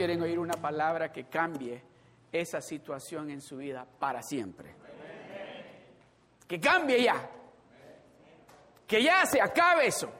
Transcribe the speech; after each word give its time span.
¿Cuántos 0.00 0.16
quieren 0.16 0.22
oír 0.22 0.38
una 0.38 0.54
palabra 0.54 1.12
que 1.12 1.24
cambie 1.24 1.82
esa 2.32 2.62
situación 2.62 3.28
en 3.28 3.42
su 3.42 3.58
vida 3.58 3.86
para 3.98 4.22
siempre? 4.22 4.74
Que 6.48 6.58
cambie 6.58 7.02
ya. 7.02 7.28
Que 8.86 9.02
ya 9.02 9.26
se 9.26 9.42
acabe 9.42 9.88
eso. 9.88 10.10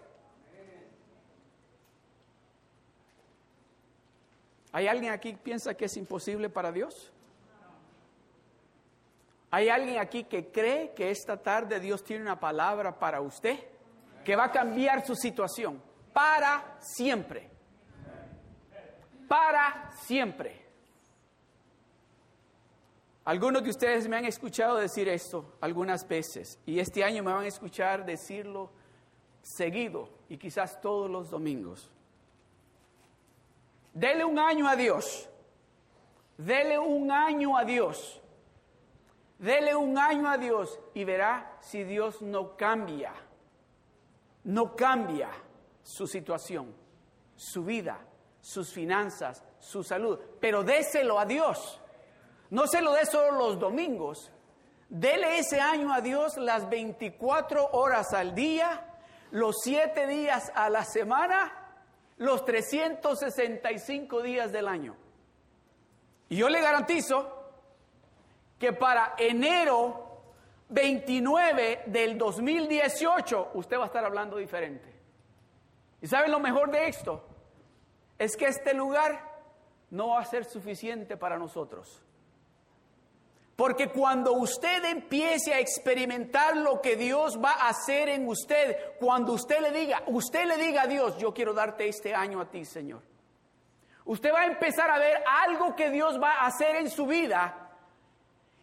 ¿Hay 4.72 4.86
alguien 4.86 5.14
aquí 5.14 5.32
que 5.32 5.38
piensa 5.38 5.72
que 5.72 5.86
es 5.86 5.96
imposible 5.96 6.50
para 6.50 6.70
Dios? 6.70 7.10
¿Hay 9.50 9.70
alguien 9.70 9.98
aquí 9.98 10.24
que 10.24 10.52
cree 10.52 10.92
que 10.92 11.10
esta 11.10 11.38
tarde 11.38 11.80
Dios 11.80 12.04
tiene 12.04 12.22
una 12.22 12.38
palabra 12.38 12.98
para 12.98 13.22
usted? 13.22 13.58
Que 14.26 14.36
va 14.36 14.44
a 14.44 14.52
cambiar 14.52 15.06
su 15.06 15.14
situación 15.14 15.82
para 16.12 16.76
siempre. 16.80 17.49
Para 19.30 19.92
siempre. 19.92 20.60
Algunos 23.24 23.62
de 23.62 23.70
ustedes 23.70 24.08
me 24.08 24.16
han 24.16 24.24
escuchado 24.24 24.74
decir 24.74 25.08
esto 25.08 25.56
algunas 25.60 26.08
veces 26.08 26.58
y 26.66 26.80
este 26.80 27.04
año 27.04 27.22
me 27.22 27.32
van 27.32 27.44
a 27.44 27.46
escuchar 27.46 28.04
decirlo 28.04 28.72
seguido 29.40 30.08
y 30.28 30.36
quizás 30.36 30.80
todos 30.80 31.08
los 31.08 31.30
domingos. 31.30 31.92
Dele 33.94 34.24
un 34.24 34.36
año 34.36 34.66
a 34.66 34.74
Dios. 34.74 35.28
Dele 36.36 36.76
un 36.80 37.12
año 37.12 37.56
a 37.56 37.64
Dios. 37.64 38.20
Dele 39.38 39.76
un 39.76 39.96
año 39.96 40.28
a 40.28 40.38
Dios 40.38 40.80
y 40.92 41.04
verá 41.04 41.56
si 41.60 41.84
Dios 41.84 42.20
no 42.20 42.56
cambia, 42.56 43.12
no 44.42 44.74
cambia 44.74 45.30
su 45.84 46.08
situación, 46.08 46.74
su 47.36 47.64
vida, 47.64 48.09
sus 48.40 48.72
finanzas, 48.72 49.44
su 49.58 49.82
salud. 49.82 50.18
Pero 50.40 50.62
déselo 50.62 51.18
a 51.18 51.24
Dios. 51.24 51.80
No 52.50 52.66
se 52.66 52.80
lo 52.80 52.92
dé 52.92 53.06
solo 53.06 53.32
los 53.32 53.58
domingos. 53.58 54.30
Dele 54.88 55.38
ese 55.38 55.60
año 55.60 55.92
a 55.92 56.00
Dios 56.00 56.36
las 56.36 56.68
24 56.68 57.70
horas 57.72 58.12
al 58.12 58.34
día, 58.34 58.98
los 59.30 59.56
7 59.62 60.06
días 60.08 60.50
a 60.54 60.68
la 60.68 60.84
semana, 60.84 61.52
los 62.16 62.44
365 62.44 64.20
días 64.22 64.50
del 64.50 64.66
año. 64.66 64.96
Y 66.28 66.36
yo 66.36 66.48
le 66.48 66.60
garantizo 66.60 67.52
que 68.58 68.72
para 68.72 69.14
enero 69.16 70.22
29 70.68 71.84
del 71.86 72.18
2018 72.18 73.50
usted 73.54 73.78
va 73.78 73.84
a 73.84 73.86
estar 73.86 74.04
hablando 74.04 74.36
diferente. 74.36 74.92
¿Y 76.02 76.06
saben 76.06 76.30
lo 76.30 76.40
mejor 76.40 76.70
de 76.70 76.88
esto? 76.88 77.29
Es 78.20 78.36
que 78.36 78.44
este 78.44 78.74
lugar 78.74 79.18
no 79.88 80.08
va 80.08 80.20
a 80.20 80.24
ser 80.26 80.44
suficiente 80.44 81.16
para 81.16 81.38
nosotros. 81.38 82.02
Porque 83.56 83.88
cuando 83.88 84.34
usted 84.34 84.84
empiece 84.84 85.54
a 85.54 85.58
experimentar 85.58 86.54
lo 86.54 86.82
que 86.82 86.96
Dios 86.96 87.42
va 87.42 87.52
a 87.52 87.70
hacer 87.70 88.10
en 88.10 88.28
usted, 88.28 88.76
cuando 88.98 89.32
usted 89.32 89.62
le 89.62 89.70
diga, 89.70 90.02
usted 90.08 90.44
le 90.44 90.58
diga 90.58 90.82
a 90.82 90.86
Dios, 90.86 91.16
yo 91.16 91.32
quiero 91.32 91.54
darte 91.54 91.88
este 91.88 92.14
año 92.14 92.42
a 92.42 92.50
ti, 92.50 92.66
Señor. 92.66 93.00
Usted 94.04 94.34
va 94.34 94.40
a 94.40 94.46
empezar 94.46 94.90
a 94.90 94.98
ver 94.98 95.24
algo 95.26 95.74
que 95.74 95.88
Dios 95.88 96.20
va 96.20 96.40
a 96.40 96.46
hacer 96.46 96.76
en 96.76 96.90
su 96.90 97.06
vida 97.06 97.70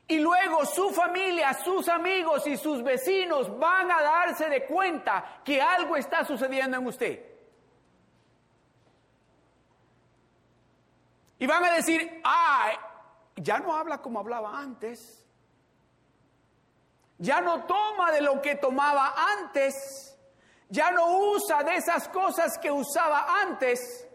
y 0.08 0.20
luego 0.20 0.66
su 0.68 0.92
familia, 0.92 1.56
sus 1.56 1.90
amigos 1.90 2.46
y 2.46 2.58
sus 2.58 2.84
vecinos 2.84 3.58
van 3.58 3.90
a 3.90 4.04
darse 4.04 4.50
de 4.50 4.68
cuenta 4.68 5.42
que 5.44 5.60
algo 5.60 5.98
está 5.98 6.24
sucediendo 6.26 6.78
en 6.78 6.86
usted. 6.86 7.37
Y 11.40 11.46
van 11.46 11.64
a 11.64 11.72
decir, 11.74 12.22
ay, 12.24 12.76
ya 13.36 13.60
no 13.60 13.76
habla 13.76 14.00
como 14.00 14.20
hablaba 14.20 14.58
antes. 14.58 15.26
Ya 17.20 17.42
no 17.42 17.66
toma 17.66 18.12
de 18.12 18.22
lo 18.22 18.42
que 18.42 18.56
tomaba 18.56 19.14
antes. 19.40 20.18
Ya 20.70 20.92
no 20.92 21.20
usa 21.32 21.64
de 21.64 21.76
esas 21.76 22.10
cosas 22.10 22.58
que 22.58 22.72
usaba 22.72 23.42
antes. 23.42 24.08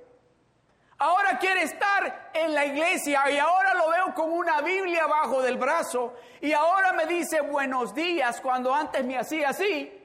Ahora 0.99 1.39
quiere 1.39 1.63
estar 1.63 2.31
en 2.33 2.55
la 2.55 2.65
iglesia 2.65 3.29
y 3.29 3.39
ahora 3.39 3.75
lo 3.75 3.91
veo 3.91 4.15
con 4.15 4.31
una 4.31 4.61
Biblia 4.61 5.07
bajo 5.09 5.43
del 5.43 5.59
brazo 5.59 6.15
y 6.41 6.53
ahora 6.53 6.93
me 6.93 7.07
dice 7.07 7.41
buenos 7.41 7.93
días 7.93 8.41
cuando 8.41 8.73
antes 8.73 9.05
me 9.05 9.19
hacía 9.19 9.49
así. 9.49 10.01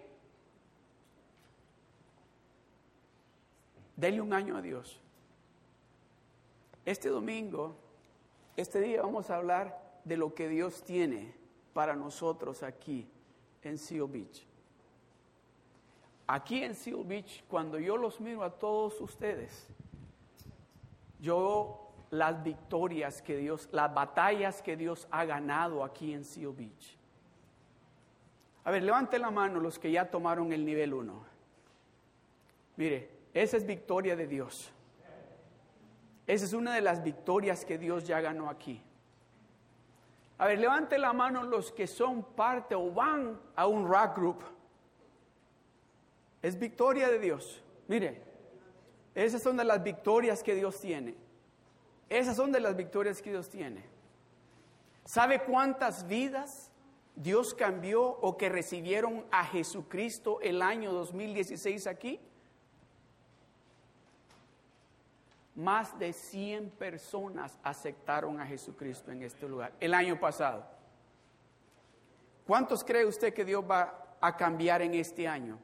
Dele 3.95 4.22
un 4.22 4.33
año 4.33 4.57
a 4.57 4.61
Dios. 4.61 5.00
Este 6.87 7.09
domingo, 7.09 7.75
este 8.55 8.79
día 8.79 9.01
vamos 9.01 9.29
a 9.29 9.35
hablar 9.35 9.99
de 10.05 10.15
lo 10.15 10.33
que 10.33 10.47
Dios 10.47 10.83
tiene 10.85 11.35
para 11.73 11.97
nosotros 11.97 12.63
aquí 12.63 13.11
en 13.61 13.77
Seal 13.77 14.07
Beach. 14.07 14.47
Aquí 16.27 16.63
en 16.63 16.73
Seal 16.73 17.03
Beach, 17.03 17.43
cuando 17.49 17.77
yo 17.77 17.97
los 17.97 18.21
miro 18.21 18.41
a 18.41 18.57
todos 18.57 19.01
ustedes, 19.01 19.67
yo 21.19 21.91
las 22.09 22.41
victorias 22.41 23.21
que 23.21 23.35
Dios, 23.35 23.67
las 23.73 23.93
batallas 23.93 24.61
que 24.61 24.77
Dios 24.77 25.09
ha 25.11 25.25
ganado 25.25 25.83
aquí 25.83 26.13
en 26.13 26.23
Seal 26.23 26.53
Beach. 26.53 26.97
A 28.63 28.71
ver, 28.71 28.83
levante 28.83 29.19
la 29.19 29.29
mano 29.29 29.59
los 29.59 29.77
que 29.77 29.91
ya 29.91 30.09
tomaron 30.09 30.53
el 30.53 30.63
nivel 30.63 30.93
1. 30.93 31.21
Mire, 32.77 33.09
esa 33.33 33.57
es 33.57 33.65
victoria 33.65 34.15
de 34.15 34.25
Dios. 34.25 34.71
Esa 36.27 36.45
es 36.45 36.53
una 36.53 36.75
de 36.75 36.81
las 36.81 37.01
victorias 37.01 37.63
que 37.63 37.77
Dios 37.77 38.05
ya 38.05 38.19
ganó 38.19 38.49
aquí. 38.49 38.81
A 40.38 40.45
ver, 40.45 40.59
levante 40.59 40.97
la 40.97 41.13
mano 41.13 41.41
los 41.43 41.71
que 41.71 41.88
son 41.88 42.23
parte 42.23 42.75
o 42.75 42.91
van 42.91 43.39
a 43.55 43.65
un 43.65 43.88
rock 43.88 44.17
group. 44.17 44.43
Es 46.41 46.59
victoria 46.59 47.09
de 47.09 47.17
Dios. 47.17 47.63
Mire, 47.88 48.21
esas 49.15 49.41
son 49.41 49.57
de 49.57 49.63
las 49.63 49.81
victorias 49.81 50.43
que 50.43 50.53
Dios 50.53 50.79
tiene. 50.79 51.15
Esas 52.09 52.35
son 52.35 52.51
de 52.51 52.59
las 52.59 52.75
victorias 52.75 53.21
que 53.21 53.31
Dios 53.31 53.49
tiene. 53.49 53.83
¿Sabe 55.05 55.41
cuántas 55.41 56.07
vidas 56.07 56.71
Dios 57.15 57.53
cambió 57.53 58.03
o 58.03 58.38
que 58.38 58.49
recibieron 58.49 59.25
a 59.31 59.45
Jesucristo 59.45 60.39
el 60.41 60.61
año 60.61 60.91
2016 60.91 61.88
aquí? 61.88 62.19
Más 65.57 66.00
de 66.00 66.13
100 66.13 66.69
personas 66.69 67.59
aceptaron 67.62 68.40
a 68.40 68.45
Jesucristo 68.45 69.12
en 69.12 69.23
este 69.23 69.45
lugar 69.45 69.73
el 69.81 69.94
año 69.94 70.18
pasado. 70.18 70.66
¿Cuántos 72.45 72.81
cree 72.81 73.06
usted 73.06 73.34
que 73.34 73.44
Dios 73.44 73.62
va 73.69 74.16
a 74.22 74.38
cambiar 74.38 74.81
en 74.81 74.94
este 74.94 75.28
año? 75.28 75.59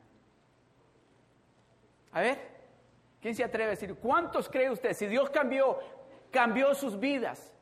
A 2.12 2.20
ver, 2.20 2.54
¿Quién 3.24 3.34
se 3.34 3.44
atreve 3.46 3.68
a 3.68 3.70
decir, 3.70 3.96
cuántos 3.96 4.50
cree 4.50 4.70
usted? 4.70 4.94
Si 4.94 5.08
Dios 5.08 5.30
cambió, 5.30 5.80
cambió 6.30 6.76
sus 6.76 7.00
vidas, 7.00 7.54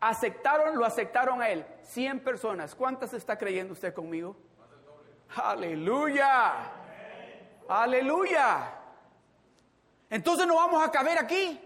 aceptaron, 0.00 0.76
lo 0.76 0.84
aceptaron 0.84 1.40
a 1.40 1.48
Él. 1.48 1.64
100 1.80 2.20
personas. 2.20 2.74
¿Cuántas 2.74 3.14
está 3.14 3.38
creyendo 3.38 3.72
usted 3.72 3.94
conmigo? 3.94 4.36
Aleluya. 5.34 6.56
Aleluya. 7.70 8.74
Entonces 10.10 10.46
no 10.46 10.56
vamos 10.56 10.86
a 10.86 10.90
caber 10.90 11.18
aquí. 11.18 11.58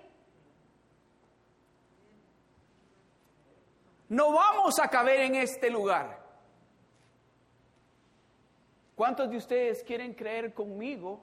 No 4.13 4.33
vamos 4.33 4.79
a 4.79 4.89
caber 4.89 5.21
en 5.21 5.37
este 5.37 5.71
lugar. 5.71 6.21
¿Cuántos 8.95 9.31
de 9.31 9.39
ustedes 9.39 9.83
quieren 9.83 10.13
creer 10.13 10.53
conmigo 10.53 11.21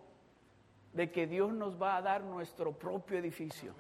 de 0.94 1.12
que 1.12 1.28
Dios 1.28 1.54
nos 1.54 1.82
va 1.82 1.98
a 1.98 2.02
dar 2.02 2.22
nuestro 2.22 2.72
propio 2.72 3.18
edificio. 3.18 3.74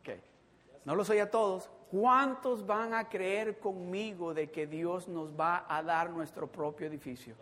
Ok, 0.00 0.10
no 0.84 0.94
lo 0.94 1.04
soy 1.04 1.18
a 1.18 1.30
todos. 1.30 1.68
¿Cuántos 1.90 2.66
van 2.66 2.94
a 2.94 3.08
creer 3.08 3.58
conmigo 3.58 4.34
de 4.34 4.50
que 4.50 4.66
Dios 4.66 5.08
nos 5.08 5.38
va 5.38 5.64
a 5.68 5.82
dar 5.82 6.10
nuestro 6.10 6.46
propio 6.46 6.86
edificio? 6.86 7.34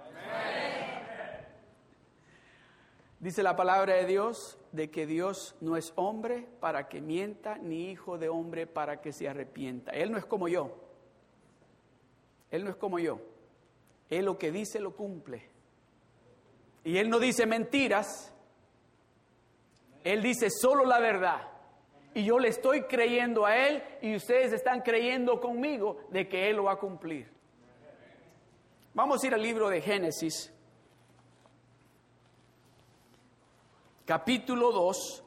Dice 3.18 3.42
la 3.42 3.56
palabra 3.56 3.94
de 3.94 4.06
Dios 4.06 4.58
de 4.76 4.90
que 4.90 5.06
Dios 5.06 5.56
no 5.60 5.76
es 5.76 5.92
hombre 5.96 6.46
para 6.60 6.88
que 6.88 7.00
mienta, 7.00 7.58
ni 7.58 7.90
hijo 7.90 8.18
de 8.18 8.28
hombre 8.28 8.66
para 8.66 9.00
que 9.00 9.12
se 9.12 9.28
arrepienta. 9.28 9.90
Él 9.92 10.12
no 10.12 10.18
es 10.18 10.26
como 10.26 10.48
yo. 10.48 10.76
Él 12.50 12.62
no 12.64 12.70
es 12.70 12.76
como 12.76 12.98
yo. 12.98 13.20
Él 14.08 14.26
lo 14.26 14.38
que 14.38 14.52
dice 14.52 14.78
lo 14.78 14.94
cumple. 14.94 15.48
Y 16.84 16.98
Él 16.98 17.10
no 17.10 17.18
dice 17.18 17.46
mentiras, 17.46 18.32
Él 20.04 20.22
dice 20.22 20.50
solo 20.50 20.84
la 20.84 21.00
verdad. 21.00 21.48
Y 22.14 22.24
yo 22.24 22.38
le 22.38 22.48
estoy 22.48 22.82
creyendo 22.82 23.44
a 23.44 23.56
Él 23.56 23.82
y 24.00 24.14
ustedes 24.14 24.52
están 24.52 24.82
creyendo 24.82 25.40
conmigo 25.40 25.98
de 26.10 26.28
que 26.28 26.48
Él 26.48 26.56
lo 26.56 26.64
va 26.64 26.72
a 26.72 26.78
cumplir. 26.78 27.28
Vamos 28.94 29.22
a 29.22 29.26
ir 29.26 29.34
al 29.34 29.42
libro 29.42 29.68
de 29.68 29.80
Génesis, 29.82 30.52
capítulo 34.06 34.72
2, 34.72 35.24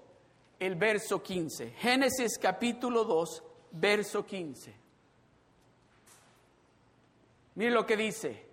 el 0.59 0.75
verso 0.75 1.21
15. 1.21 1.71
Génesis 1.71 2.39
capítulo 2.39 3.03
2, 3.03 3.43
verso 3.71 4.25
15. 4.25 4.73
Mire 7.55 7.71
lo 7.71 7.85
que 7.85 7.97
dice. 7.97 8.47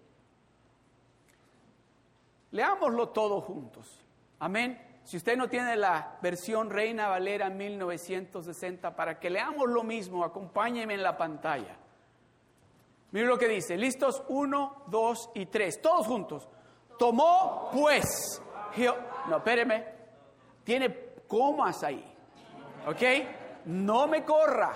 Leámoslo 2.51 3.09
todos 3.11 3.45
juntos. 3.45 4.05
Amén. 4.41 4.83
Si 5.05 5.17
usted 5.17 5.37
no 5.37 5.49
tiene 5.49 5.77
la 5.77 6.19
versión 6.21 6.69
Reina 6.69 7.07
Valera 7.07 7.49
1960, 7.49 8.97
para 8.97 9.21
que 9.21 9.31
leamos 9.31 9.69
lo 9.69 9.85
mismo, 9.85 10.25
acompáñeme 10.25 10.95
en 10.95 11.03
la 11.05 11.17
pantalla. 11.17 11.77
Mire 13.13 13.27
lo 13.27 13.39
que 13.39 13.47
dice. 13.47 13.77
Listos, 13.77 14.25
uno, 14.29 14.83
dos 14.89 15.31
y 15.35 15.47
tres. 15.47 15.81
Todos 15.81 16.07
juntos. 16.07 16.49
Tomó 16.99 17.71
pues. 17.73 18.43
No, 19.29 19.37
espéreme. 19.37 19.96
Tiene 20.67 21.13
comas 21.29 21.85
ahí. 21.85 22.05
¿Ok? 22.89 23.03
No 23.67 24.09
me 24.09 24.25
corra. 24.25 24.73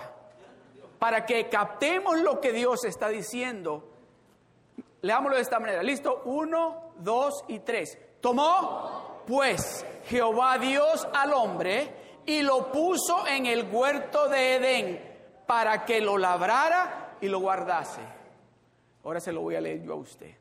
Para 1.01 1.27
que 1.27 1.49
captemos 1.49 2.21
lo 2.21 2.41
que 2.41 2.53
Dios 2.53 2.85
está 2.85 3.09
diciendo. 3.09 3.89
Leámoslo 5.03 5.35
de 5.35 5.43
esta 5.43 5.59
manera. 5.59 5.83
Listo. 5.83 6.23
Uno, 6.27 6.93
dos 6.99 7.45
y 7.49 7.59
tres. 7.59 7.99
Tomó 8.21 9.23
pues 9.27 9.85
Jehová 10.05 10.59
Dios 10.59 11.09
al 11.13 11.33
hombre 11.33 12.23
y 12.25 12.43
lo 12.43 12.71
puso 12.71 13.27
en 13.27 13.47
el 13.47 13.69
huerto 13.69 14.29
de 14.29 14.57
Edén 14.57 15.43
para 15.45 15.85
que 15.85 16.01
lo 16.01 16.19
labrara 16.19 17.17
y 17.21 17.27
lo 17.27 17.41
guardase. 17.41 18.01
Ahora 19.03 19.19
se 19.19 19.33
lo 19.33 19.41
voy 19.41 19.57
a 19.57 19.61
leer 19.61 19.83
yo 19.83 19.95
a 19.95 19.97
usted. 19.97 20.37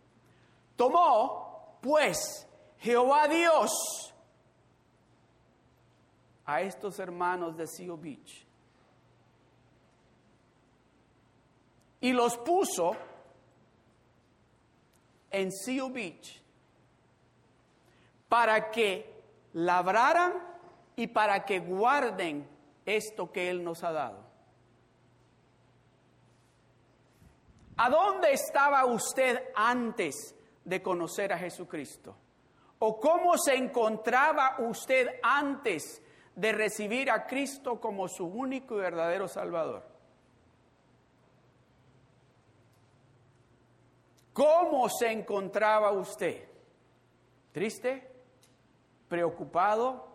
Tomó 0.75 1.79
pues 1.81 2.47
Jehová 2.77 3.27
Dios 3.27 4.08
a 6.49 6.61
estos 6.61 6.97
hermanos 6.97 7.55
de 7.55 7.67
Seal 7.67 7.95
Beach 7.95 8.43
y 12.01 12.11
los 12.11 12.37
puso 12.37 12.95
en 15.29 15.51
Seal 15.51 15.91
Beach 15.91 16.41
para 18.27 18.71
que 18.71 19.21
labraran 19.53 20.33
y 20.95 21.05
para 21.05 21.45
que 21.45 21.59
guarden 21.59 22.49
esto 22.83 23.31
que 23.31 23.51
Él 23.51 23.63
nos 23.63 23.83
ha 23.83 23.91
dado. 23.91 24.23
¿A 27.77 27.91
dónde 27.91 28.33
estaba 28.33 28.85
usted 28.85 29.51
antes 29.55 30.35
de 30.65 30.81
conocer 30.81 31.31
a 31.31 31.37
Jesucristo? 31.37 32.15
¿O 32.79 32.99
cómo 32.99 33.37
se 33.37 33.53
encontraba 33.53 34.55
usted 34.59 35.19
antes 35.21 36.01
de 36.39 36.51
recibir 36.51 37.09
a 37.11 37.25
Cristo 37.25 37.79
como 37.79 38.07
su 38.07 38.25
único 38.25 38.77
y 38.77 38.81
verdadero 38.81 39.27
Salvador? 39.27 39.83
¿Cómo 44.33 44.87
se 44.89 45.11
encontraba 45.11 45.91
usted? 45.91 46.47
¿Triste? 47.51 48.09
preocupado, 49.09 50.07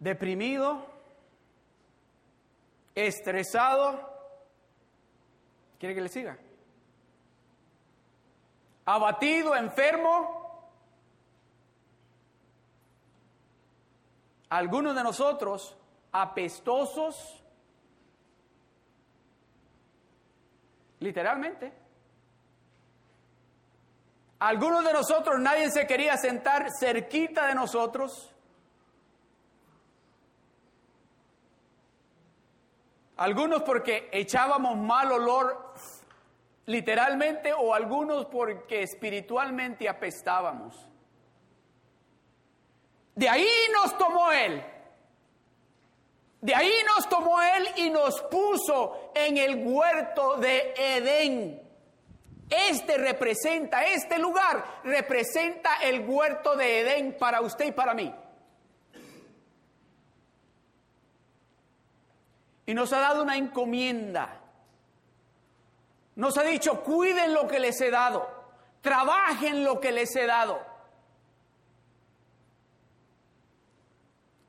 deprimido, 0.00 0.84
estresado. 2.94 4.10
¿Quiere 5.78 5.94
que 5.94 6.00
le 6.02 6.08
siga? 6.08 6.36
Abatido, 8.84 9.54
enfermo. 9.54 10.39
Algunos 14.50 14.94
de 14.96 15.02
nosotros 15.02 15.76
apestosos, 16.12 17.42
literalmente. 20.98 21.72
Algunos 24.40 24.84
de 24.84 24.92
nosotros 24.92 25.38
nadie 25.38 25.70
se 25.70 25.86
quería 25.86 26.16
sentar 26.16 26.66
cerquita 26.70 27.46
de 27.46 27.54
nosotros. 27.54 28.34
Algunos 33.18 33.62
porque 33.62 34.08
echábamos 34.12 34.78
mal 34.78 35.12
olor 35.12 35.74
literalmente 36.66 37.52
o 37.52 37.74
algunos 37.74 38.26
porque 38.26 38.82
espiritualmente 38.82 39.88
apestábamos. 39.88 40.89
De 43.20 43.28
ahí 43.28 43.52
nos 43.70 43.98
tomó 43.98 44.32
Él. 44.32 44.64
De 46.40 46.54
ahí 46.54 46.72
nos 46.86 47.06
tomó 47.06 47.38
Él 47.42 47.68
y 47.76 47.90
nos 47.90 48.18
puso 48.22 49.12
en 49.14 49.36
el 49.36 49.62
huerto 49.62 50.38
de 50.38 50.72
Edén. 50.74 51.60
Este 52.48 52.96
representa, 52.96 53.84
este 53.84 54.18
lugar 54.18 54.80
representa 54.84 55.82
el 55.82 56.00
huerto 56.08 56.56
de 56.56 56.80
Edén 56.80 57.14
para 57.18 57.42
usted 57.42 57.66
y 57.66 57.72
para 57.72 57.92
mí. 57.92 58.10
Y 62.64 62.72
nos 62.72 62.90
ha 62.94 63.00
dado 63.00 63.22
una 63.22 63.36
encomienda. 63.36 64.40
Nos 66.16 66.38
ha 66.38 66.42
dicho, 66.42 66.82
cuiden 66.82 67.34
lo 67.34 67.46
que 67.46 67.60
les 67.60 67.78
he 67.82 67.90
dado, 67.90 68.26
trabajen 68.80 69.62
lo 69.62 69.78
que 69.78 69.92
les 69.92 70.16
he 70.16 70.24
dado. 70.24 70.69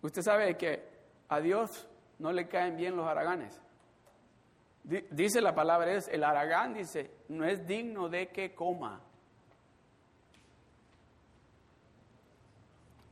Usted 0.01 0.21
sabe 0.21 0.57
que 0.57 0.83
a 1.29 1.39
Dios 1.39 1.87
no 2.19 2.31
le 2.31 2.47
caen 2.47 2.75
bien 2.75 2.95
los 2.95 3.07
haraganes. 3.07 3.61
Dice 4.83 5.41
la 5.41 5.53
palabra, 5.53 5.93
es 5.93 6.07
el 6.07 6.23
aragán, 6.23 6.73
dice, 6.73 7.11
no 7.29 7.45
es 7.45 7.65
digno 7.67 8.09
de 8.09 8.29
que 8.29 8.55
coma. 8.55 9.01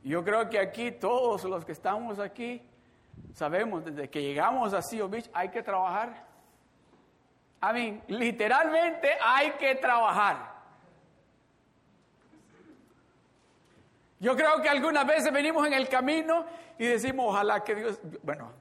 Yo 0.02 0.24
creo 0.24 0.48
que 0.48 0.58
aquí 0.58 0.92
todos 0.92 1.44
los 1.44 1.64
que 1.64 1.72
estamos 1.72 2.18
aquí 2.18 2.62
sabemos 3.34 3.84
desde 3.84 4.08
que 4.08 4.22
llegamos 4.22 4.72
a 4.72 4.82
Seal 4.82 5.08
Beach 5.08 5.30
hay 5.32 5.50
que 5.50 5.62
trabajar. 5.62 6.26
A 7.60 7.72
mí, 7.72 8.00
literalmente 8.08 9.10
hay 9.22 9.52
que 9.52 9.74
trabajar. 9.76 10.59
Yo 14.20 14.36
creo 14.36 14.60
que 14.60 14.68
algunas 14.68 15.06
veces 15.06 15.32
venimos 15.32 15.66
en 15.66 15.72
el 15.72 15.88
camino 15.88 16.44
y 16.78 16.86
decimos, 16.86 17.26
ojalá 17.30 17.64
que 17.64 17.74
Dios, 17.74 17.98
bueno, 18.22 18.52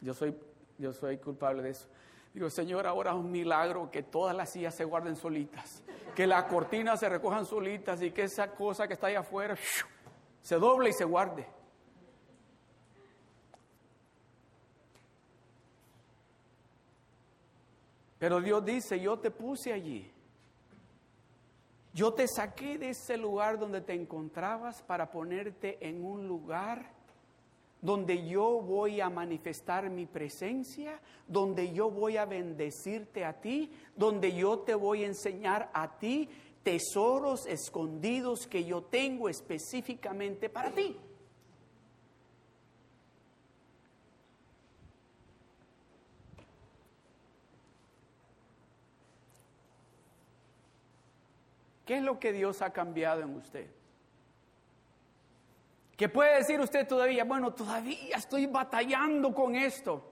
yo 0.00 0.14
soy, 0.14 0.32
yo 0.78 0.92
soy 0.92 1.18
culpable 1.18 1.60
de 1.60 1.70
eso. 1.70 1.88
Digo, 2.32 2.48
Señor, 2.48 2.86
ahora 2.86 3.10
es 3.10 3.16
un 3.16 3.30
milagro 3.30 3.90
que 3.90 4.04
todas 4.04 4.34
las 4.34 4.50
sillas 4.50 4.76
se 4.76 4.84
guarden 4.84 5.16
solitas, 5.16 5.82
que 6.14 6.26
las 6.26 6.44
cortinas 6.44 7.00
se 7.00 7.08
recojan 7.08 7.44
solitas 7.44 8.00
y 8.00 8.12
que 8.12 8.22
esa 8.22 8.52
cosa 8.52 8.86
que 8.86 8.94
está 8.94 9.08
ahí 9.08 9.16
afuera 9.16 9.56
se 10.40 10.54
doble 10.54 10.90
y 10.90 10.92
se 10.92 11.04
guarde. 11.04 11.46
Pero 18.20 18.40
Dios 18.40 18.64
dice, 18.64 19.00
yo 19.00 19.18
te 19.18 19.32
puse 19.32 19.72
allí. 19.72 20.08
Yo 21.94 22.14
te 22.14 22.26
saqué 22.26 22.78
de 22.78 22.90
ese 22.90 23.18
lugar 23.18 23.58
donde 23.58 23.82
te 23.82 23.92
encontrabas 23.92 24.82
para 24.82 25.10
ponerte 25.10 25.78
en 25.86 26.04
un 26.04 26.26
lugar 26.26 26.90
donde 27.82 28.26
yo 28.26 28.62
voy 28.62 29.00
a 29.00 29.10
manifestar 29.10 29.90
mi 29.90 30.06
presencia, 30.06 31.00
donde 31.26 31.72
yo 31.72 31.90
voy 31.90 32.16
a 32.16 32.24
bendecirte 32.24 33.24
a 33.24 33.40
ti, 33.40 33.70
donde 33.96 34.32
yo 34.34 34.60
te 34.60 34.74
voy 34.74 35.02
a 35.02 35.08
enseñar 35.08 35.68
a 35.74 35.98
ti 35.98 36.28
tesoros 36.62 37.44
escondidos 37.46 38.46
que 38.46 38.64
yo 38.64 38.82
tengo 38.82 39.28
específicamente 39.28 40.48
para 40.48 40.70
ti. 40.70 40.96
¿Qué 51.84 51.96
es 51.96 52.02
lo 52.02 52.18
que 52.18 52.32
Dios 52.32 52.62
ha 52.62 52.72
cambiado 52.72 53.22
en 53.22 53.34
usted? 53.36 53.70
¿Qué 55.96 56.08
puede 56.08 56.36
decir 56.36 56.60
usted 56.60 56.86
todavía? 56.86 57.24
Bueno, 57.24 57.52
todavía 57.52 58.16
estoy 58.16 58.46
batallando 58.46 59.34
con 59.34 59.54
esto. 59.54 60.08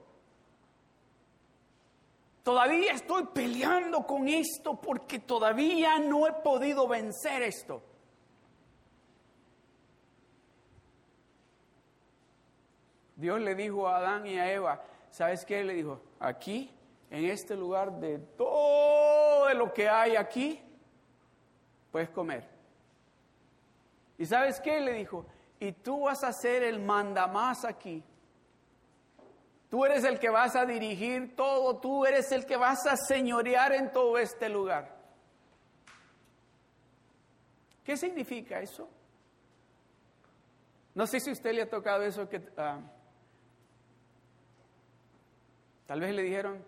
Todavía 2.43 2.93
estoy 2.93 3.27
peleando 3.33 4.05
con 4.05 4.27
esto 4.27 4.79
porque 4.79 5.19
todavía 5.19 5.99
no 5.99 6.27
he 6.27 6.33
podido 6.33 6.87
vencer 6.87 7.43
esto. 7.43 7.83
Dios 13.15 13.39
le 13.39 13.53
dijo 13.53 13.87
a 13.87 13.97
Adán 13.97 14.25
y 14.25 14.39
a 14.39 14.51
Eva, 14.51 14.83
¿sabes 15.11 15.45
qué? 15.45 15.63
Le 15.63 15.75
dijo, 15.75 16.01
aquí, 16.19 16.71
en 17.11 17.25
este 17.25 17.55
lugar 17.55 17.99
de 17.99 18.17
todo 18.17 19.53
lo 19.53 19.71
que 19.71 19.87
hay 19.87 20.15
aquí, 20.15 20.59
puedes 21.91 22.09
comer. 22.09 22.47
¿Y 24.17 24.25
sabes 24.25 24.59
qué? 24.61 24.79
Le 24.79 24.93
dijo, 24.93 25.25
y 25.59 25.71
tú 25.71 26.01
vas 26.01 26.23
a 26.23 26.31
ser 26.31 26.63
el 26.63 26.79
mandamás 26.79 27.65
aquí. 27.65 28.03
Tú 29.69 29.85
eres 29.85 30.03
el 30.03 30.19
que 30.19 30.29
vas 30.29 30.55
a 30.55 30.65
dirigir 30.65 31.35
todo, 31.35 31.77
tú 31.77 32.05
eres 32.05 32.31
el 32.31 32.45
que 32.45 32.57
vas 32.57 32.85
a 32.85 32.97
señorear 32.97 33.71
en 33.73 33.91
todo 33.91 34.17
este 34.17 34.49
lugar. 34.49 34.97
¿Qué 37.83 37.95
significa 37.95 38.59
eso? 38.59 38.89
No 40.93 41.07
sé 41.07 41.19
si 41.19 41.29
a 41.29 41.33
usted 41.33 41.53
le 41.53 41.61
ha 41.61 41.69
tocado 41.69 42.03
eso 42.03 42.27
que 42.27 42.41
ah, 42.57 42.79
tal 45.85 46.01
vez 46.01 46.13
le 46.13 46.23
dijeron, 46.23 46.63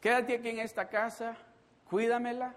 quédate 0.00 0.36
aquí 0.36 0.48
en 0.48 0.60
esta 0.60 0.88
casa, 0.88 1.36
cuídamela. 1.88 2.54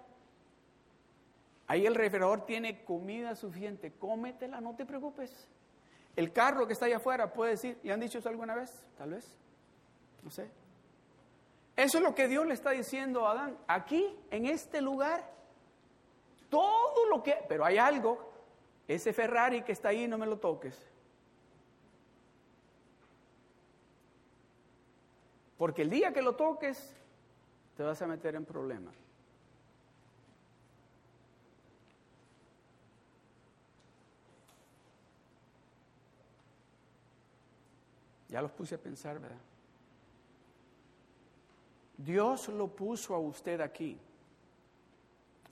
Ahí 1.69 1.85
el 1.85 1.93
refrigerador 1.93 2.47
tiene 2.47 2.83
comida 2.83 3.35
suficiente, 3.35 3.91
cómetela, 3.91 4.59
no 4.59 4.75
te 4.75 4.87
preocupes. 4.87 5.47
El 6.15 6.33
carro 6.33 6.65
que 6.65 6.73
está 6.73 6.87
allá 6.87 6.97
afuera 6.97 7.31
puede 7.31 7.51
decir, 7.51 7.77
¿y 7.83 7.91
han 7.91 7.99
dicho 7.99 8.17
eso 8.17 8.27
alguna 8.27 8.55
vez? 8.55 8.83
Tal 8.97 9.11
vez. 9.11 9.37
No 10.23 10.31
sé. 10.31 10.49
Eso 11.75 11.99
es 11.99 12.03
lo 12.03 12.15
que 12.15 12.27
Dios 12.27 12.47
le 12.47 12.55
está 12.55 12.71
diciendo 12.71 13.27
a 13.27 13.33
Adán. 13.33 13.57
Aquí, 13.67 14.17
en 14.31 14.47
este 14.47 14.81
lugar, 14.81 15.31
todo 16.49 17.05
lo 17.07 17.21
que... 17.21 17.37
Pero 17.47 17.63
hay 17.63 17.77
algo, 17.77 18.33
ese 18.87 19.13
Ferrari 19.13 19.61
que 19.61 19.73
está 19.73 19.89
ahí, 19.89 20.07
no 20.07 20.17
me 20.17 20.25
lo 20.25 20.39
toques. 20.39 20.75
Porque 25.55 25.83
el 25.83 25.91
día 25.91 26.11
que 26.13 26.23
lo 26.23 26.35
toques, 26.35 26.95
te 27.77 27.83
vas 27.83 28.01
a 28.01 28.07
meter 28.07 28.33
en 28.33 28.43
problemas. 28.43 28.95
Ya 38.29 38.41
los 38.41 38.51
puse 38.51 38.75
a 38.75 38.77
pensar, 38.77 39.19
¿verdad? 39.19 39.37
Dios 41.97 42.47
lo 42.47 42.67
puso 42.67 43.13
a 43.13 43.19
usted 43.19 43.59
aquí. 43.59 43.97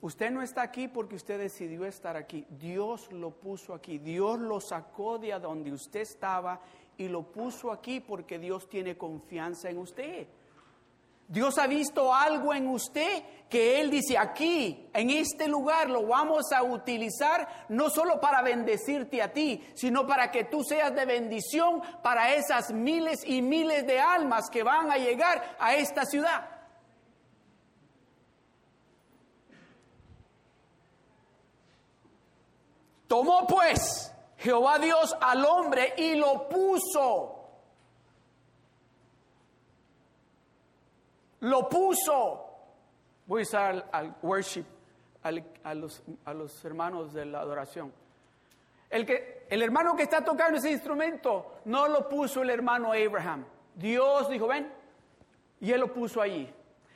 Usted 0.00 0.30
no 0.30 0.42
está 0.42 0.62
aquí 0.62 0.86
porque 0.86 1.16
usted 1.16 1.38
decidió 1.38 1.84
estar 1.84 2.16
aquí. 2.16 2.46
Dios 2.48 3.10
lo 3.12 3.30
puso 3.30 3.74
aquí. 3.74 3.98
Dios 3.98 4.38
lo 4.38 4.60
sacó 4.60 5.18
de 5.18 5.38
donde 5.40 5.72
usted 5.72 6.00
estaba 6.00 6.60
y 6.96 7.08
lo 7.08 7.22
puso 7.22 7.72
aquí 7.72 8.00
porque 8.00 8.38
Dios 8.38 8.68
tiene 8.68 8.96
confianza 8.96 9.68
en 9.68 9.78
usted. 9.78 10.28
Dios 11.28 11.58
ha 11.58 11.66
visto 11.66 12.14
algo 12.14 12.54
en 12.54 12.68
usted 12.68 13.22
que 13.50 13.80
Él 13.80 13.90
dice 13.90 14.16
aquí, 14.16 14.88
en 14.94 15.10
este 15.10 15.46
lugar 15.46 15.90
lo 15.90 16.06
vamos 16.06 16.52
a 16.52 16.62
utilizar 16.62 17.66
no 17.68 17.90
solo 17.90 18.18
para 18.18 18.40
bendecirte 18.40 19.20
a 19.20 19.30
ti, 19.30 19.62
sino 19.74 20.06
para 20.06 20.30
que 20.30 20.44
tú 20.44 20.64
seas 20.64 20.94
de 20.94 21.04
bendición 21.04 21.82
para 22.02 22.34
esas 22.34 22.72
miles 22.72 23.20
y 23.26 23.42
miles 23.42 23.86
de 23.86 24.00
almas 24.00 24.48
que 24.50 24.62
van 24.62 24.90
a 24.90 24.96
llegar 24.96 25.56
a 25.58 25.74
esta 25.74 26.06
ciudad. 26.06 26.48
Tomó 33.06 33.46
pues 33.46 34.12
Jehová 34.38 34.78
Dios 34.78 35.14
al 35.20 35.44
hombre 35.44 35.92
y 35.98 36.14
lo 36.14 36.48
puso 36.48 37.37
Lo 41.40 41.68
puso. 41.68 42.44
Voy 43.26 43.40
a 43.40 43.42
usar 43.42 43.88
al, 43.92 44.16
worship, 44.22 44.64
a, 45.22 45.74
los, 45.74 46.02
a 46.24 46.34
los 46.34 46.64
hermanos 46.64 47.12
de 47.12 47.26
la 47.26 47.40
adoración. 47.40 47.92
El, 48.90 49.04
que, 49.04 49.46
el 49.50 49.62
hermano 49.62 49.94
que 49.94 50.04
está 50.04 50.24
tocando 50.24 50.58
ese 50.58 50.70
instrumento 50.70 51.60
no 51.66 51.88
lo 51.88 52.08
puso 52.08 52.42
el 52.42 52.50
hermano 52.50 52.92
Abraham. 52.92 53.44
Dios 53.74 54.28
dijo, 54.30 54.46
ven, 54.46 54.72
y 55.60 55.72
él 55.72 55.80
lo 55.80 55.92
puso 55.92 56.22
allí. 56.22 56.52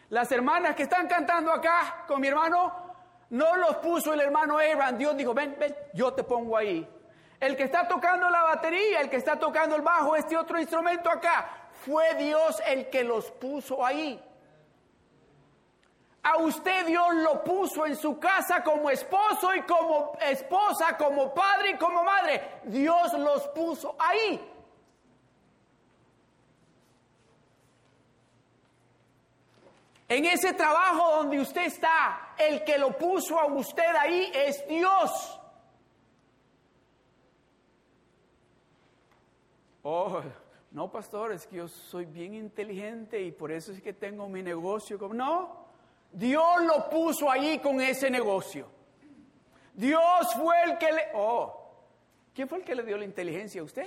Las 0.08 0.32
hermanas 0.32 0.74
que 0.74 0.84
están 0.84 1.06
cantando 1.06 1.52
acá 1.52 2.04
con 2.06 2.20
mi 2.20 2.28
hermano, 2.28 2.92
no 3.30 3.56
los 3.56 3.76
puso 3.76 4.12
el 4.12 4.20
hermano 4.20 4.58
Abraham. 4.58 4.98
Dios 4.98 5.16
dijo, 5.16 5.32
ven, 5.34 5.56
ven, 5.58 5.74
yo 5.94 6.12
te 6.12 6.24
pongo 6.24 6.56
ahí. 6.56 6.86
El 7.40 7.56
que 7.56 7.64
está 7.64 7.88
tocando 7.88 8.30
la 8.30 8.42
batería, 8.42 9.00
el 9.00 9.10
que 9.10 9.16
está 9.16 9.38
tocando 9.38 9.74
el 9.74 9.82
bajo, 9.82 10.14
este 10.14 10.36
otro 10.36 10.60
instrumento 10.60 11.10
acá, 11.10 11.68
fue 11.72 12.14
Dios 12.14 12.62
el 12.66 12.88
que 12.88 13.04
los 13.04 13.30
puso 13.32 13.84
ahí. 13.84 14.22
A 16.24 16.36
usted 16.38 16.86
Dios 16.86 17.14
lo 17.16 17.42
puso 17.42 17.84
en 17.84 17.96
su 17.96 18.18
casa 18.18 18.62
como 18.62 18.88
esposo 18.90 19.54
y 19.54 19.62
como 19.62 20.16
esposa, 20.20 20.96
como 20.96 21.34
padre 21.34 21.70
y 21.70 21.76
como 21.76 22.04
madre. 22.04 22.60
Dios 22.64 23.12
los 23.14 23.48
puso 23.48 23.96
ahí. 23.98 24.48
En 30.08 30.26
ese 30.26 30.52
trabajo 30.52 31.16
donde 31.16 31.40
usted 31.40 31.62
está, 31.62 32.34
el 32.38 32.62
que 32.62 32.78
lo 32.78 32.96
puso 32.96 33.40
a 33.40 33.46
usted 33.46 33.96
ahí 33.98 34.30
es 34.34 34.62
Dios. 34.68 35.40
Oh, 39.82 40.20
no, 40.70 40.92
pastor, 40.92 41.32
es 41.32 41.46
que 41.46 41.56
yo 41.56 41.66
soy 41.66 42.04
bien 42.04 42.34
inteligente 42.34 43.20
y 43.20 43.32
por 43.32 43.50
eso 43.50 43.72
es 43.72 43.82
que 43.82 43.92
tengo 43.92 44.28
mi 44.28 44.42
negocio. 44.42 44.98
No, 45.12 45.61
Dios 46.12 46.62
lo 46.62 46.90
puso 46.90 47.30
allí 47.30 47.58
con 47.58 47.80
ese 47.80 48.10
negocio. 48.10 48.68
Dios 49.74 50.34
fue 50.36 50.62
el 50.64 50.78
que 50.78 50.92
le... 50.92 51.02
Oh, 51.14 51.70
¿quién 52.34 52.48
fue 52.48 52.58
el 52.58 52.64
que 52.64 52.74
le 52.74 52.82
dio 52.82 52.98
la 52.98 53.04
inteligencia 53.04 53.60
a 53.62 53.64
usted? 53.64 53.86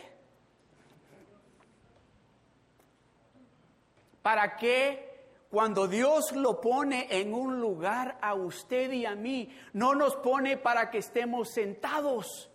¿Para 4.21 4.55
qué 4.55 5.13
cuando 5.51 5.87
Dios 5.87 6.31
lo 6.31 6.59
pone 6.59 7.07
en 7.11 7.33
un 7.33 7.61
lugar 7.61 8.17
a 8.21 8.33
usted 8.33 8.91
y 8.91 9.05
a 9.05 9.13
mí, 9.13 9.55
no 9.73 9.93
nos 9.93 10.15
pone 10.15 10.57
para 10.57 10.89
que 10.89 10.97
estemos 10.97 11.49
sentados? 11.49 12.49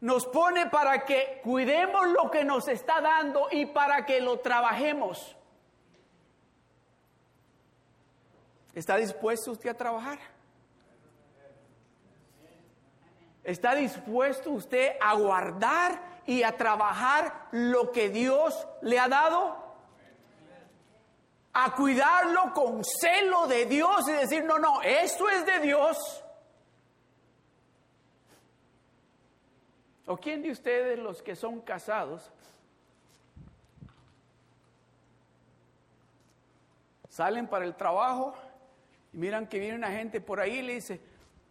Nos 0.00 0.26
pone 0.26 0.66
para 0.66 1.04
que 1.04 1.40
cuidemos 1.42 2.06
lo 2.08 2.30
que 2.30 2.44
nos 2.44 2.68
está 2.68 3.00
dando 3.00 3.48
y 3.50 3.66
para 3.66 4.06
que 4.06 4.20
lo 4.20 4.38
trabajemos. 4.38 5.36
¿Está 8.74 8.96
dispuesto 8.96 9.52
usted 9.52 9.70
a 9.70 9.74
trabajar? 9.74 10.18
¿Está 13.44 13.74
dispuesto 13.74 14.50
usted 14.50 14.96
a 15.00 15.14
guardar 15.14 16.22
y 16.26 16.42
a 16.42 16.56
trabajar 16.56 17.48
lo 17.52 17.92
que 17.92 18.08
Dios 18.08 18.66
le 18.80 18.98
ha 18.98 19.08
dado? 19.08 19.62
A 21.52 21.74
cuidarlo 21.74 22.52
con 22.52 22.82
celo 22.82 23.46
de 23.46 23.66
Dios 23.66 24.08
y 24.08 24.12
decir, 24.12 24.44
no, 24.44 24.58
no, 24.58 24.82
esto 24.82 25.28
es 25.28 25.46
de 25.46 25.60
Dios. 25.60 26.24
¿O 30.06 30.16
quién 30.16 30.42
de 30.42 30.50
ustedes 30.50 30.98
los 30.98 31.22
que 31.22 31.36
son 31.36 31.60
casados 31.60 32.30
salen 37.08 37.46
para 37.46 37.64
el 37.64 37.76
trabajo 37.76 38.34
y 39.14 39.16
miran 39.16 39.46
que 39.46 39.60
viene 39.60 39.76
una 39.76 39.92
gente 39.92 40.20
por 40.20 40.40
ahí 40.40 40.58
y 40.58 40.62
le 40.62 40.74
dice, 40.74 41.00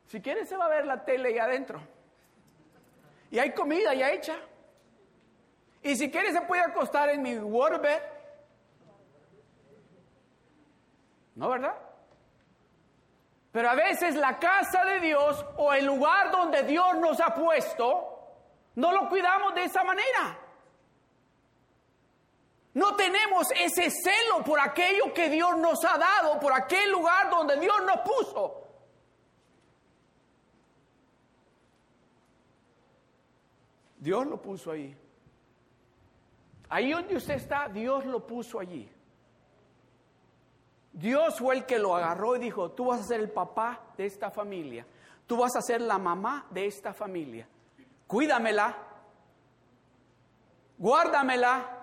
si 0.08 0.22
quieres 0.22 0.50
se 0.50 0.58
va 0.58 0.66
a 0.66 0.70
ver 0.70 0.86
la 0.86 1.06
tele 1.06 1.30
ahí 1.30 1.38
adentro. 1.38 1.82
Y 3.32 3.40
hay 3.40 3.52
comida 3.52 3.94
ya 3.94 4.12
hecha. 4.12 4.36
Y 5.82 5.96
si 5.96 6.12
quieres 6.12 6.34
se 6.34 6.42
puede 6.42 6.62
acostar 6.62 7.10
en 7.10 7.22
mi 7.22 7.38
waterbed. 7.38 8.02
¿No, 11.36 11.50
verdad? 11.50 11.76
Pero 13.54 13.70
a 13.70 13.76
veces 13.76 14.16
la 14.16 14.40
casa 14.40 14.84
de 14.84 15.00
Dios 15.00 15.46
o 15.56 15.74
el 15.74 15.86
lugar 15.86 16.32
donde 16.32 16.64
Dios 16.64 16.98
nos 16.98 17.22
ha 17.22 17.34
puesto, 17.34 18.28
no 18.76 18.92
lo 18.92 19.08
cuidamos 19.08 19.56
de 19.56 19.64
esa 19.64 19.84
manera. 19.84 20.38
No 22.74 22.96
tenemos 22.96 23.48
ese 23.52 23.92
celo 23.92 24.44
por 24.44 24.60
aquello 24.60 25.14
que 25.14 25.30
Dios 25.30 25.58
nos 25.58 25.84
ha 25.86 25.98
dado, 25.98 26.40
por 26.40 26.54
aquel 26.54 26.92
lugar 26.92 27.30
donde 27.30 27.60
Dios 27.60 27.76
nos 27.86 28.00
puso. 28.00 28.64
Dios 34.00 34.26
lo 34.26 34.42
puso 34.42 34.72
ahí. 34.72 34.98
Ahí 36.70 36.92
donde 36.92 37.16
usted 37.16 37.36
está, 37.36 37.70
Dios 37.70 38.06
lo 38.06 38.26
puso 38.26 38.60
allí. 38.60 38.90
Dios 40.92 41.38
fue 41.38 41.56
el 41.56 41.66
que 41.66 41.78
lo 41.78 41.96
agarró 41.96 42.36
y 42.36 42.40
dijo, 42.40 42.72
tú 42.72 42.86
vas 42.86 43.02
a 43.02 43.04
ser 43.04 43.20
el 43.20 43.30
papá 43.30 43.82
de 43.96 44.08
esta 44.08 44.32
familia. 44.32 44.86
Tú 45.28 45.38
vas 45.38 45.56
a 45.56 45.62
ser 45.62 45.82
la 45.82 46.00
mamá 46.00 46.48
de 46.50 46.66
esta 46.66 46.94
familia. 46.94 47.48
Cuídamela. 48.08 48.76
Guárdamela 50.78 51.83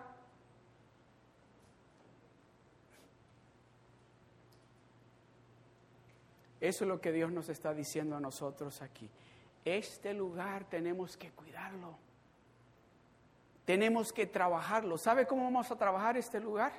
Eso 6.60 6.84
es 6.84 6.88
lo 6.88 7.00
que 7.00 7.12
Dios 7.12 7.32
nos 7.32 7.48
está 7.48 7.72
diciendo 7.72 8.16
a 8.16 8.20
nosotros 8.20 8.82
aquí. 8.82 9.10
este 9.64 10.14
lugar 10.14 10.64
tenemos 10.64 11.16
que 11.16 11.30
cuidarlo. 11.30 11.96
Tenemos 13.64 14.12
que 14.12 14.26
trabajarlo. 14.26 14.98
¿Sabe 14.98 15.26
cómo 15.26 15.44
vamos 15.44 15.70
a 15.70 15.76
trabajar 15.76 16.16
este 16.16 16.40
lugar? 16.40 16.72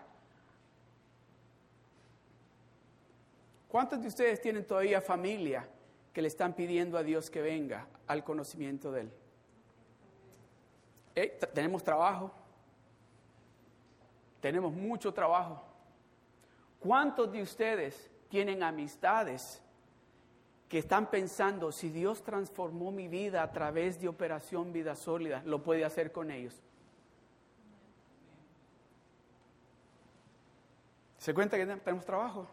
¿Cuántos 3.70 4.02
de 4.02 4.08
ustedes 4.08 4.42
tienen 4.42 4.66
todavía 4.66 5.00
familia 5.00 5.68
que 6.12 6.22
le 6.22 6.28
están 6.28 6.54
pidiendo 6.54 6.98
a 6.98 7.04
Dios 7.04 7.30
que 7.30 7.42
venga 7.42 7.88
al 8.08 8.24
conocimiento 8.24 8.92
de 8.92 9.02
Él? 9.02 9.14
Eh, 11.16 11.40
tenemos 11.54 11.84
trabajo. 11.84 12.32
Tenemos 14.42 14.74
mucho 14.74 15.14
trabajo. 15.14 15.64
¿Cuántos 16.80 17.32
de 17.32 17.42
ustedes 17.42 18.10
tienen 18.28 18.64
amistades 18.64 19.62
que 20.72 20.78
están 20.78 21.12
pensando, 21.12 21.74
si 21.74 21.90
Dios 21.90 22.24
transformó 22.24 22.94
mi 22.94 23.10
vida 23.10 23.44
a 23.44 23.52
través 23.52 24.00
de 24.00 24.08
Operación 24.08 24.72
Vida 24.72 24.96
Sólida, 24.96 25.44
lo 25.46 25.62
puede 25.62 25.84
hacer 25.84 26.14
con 26.14 26.32
ellos? 26.32 26.64
¿Se 31.18 31.34
cuenta 31.34 31.58
que 31.58 31.66
tenemos 31.66 32.06
trabajo? 32.06 32.48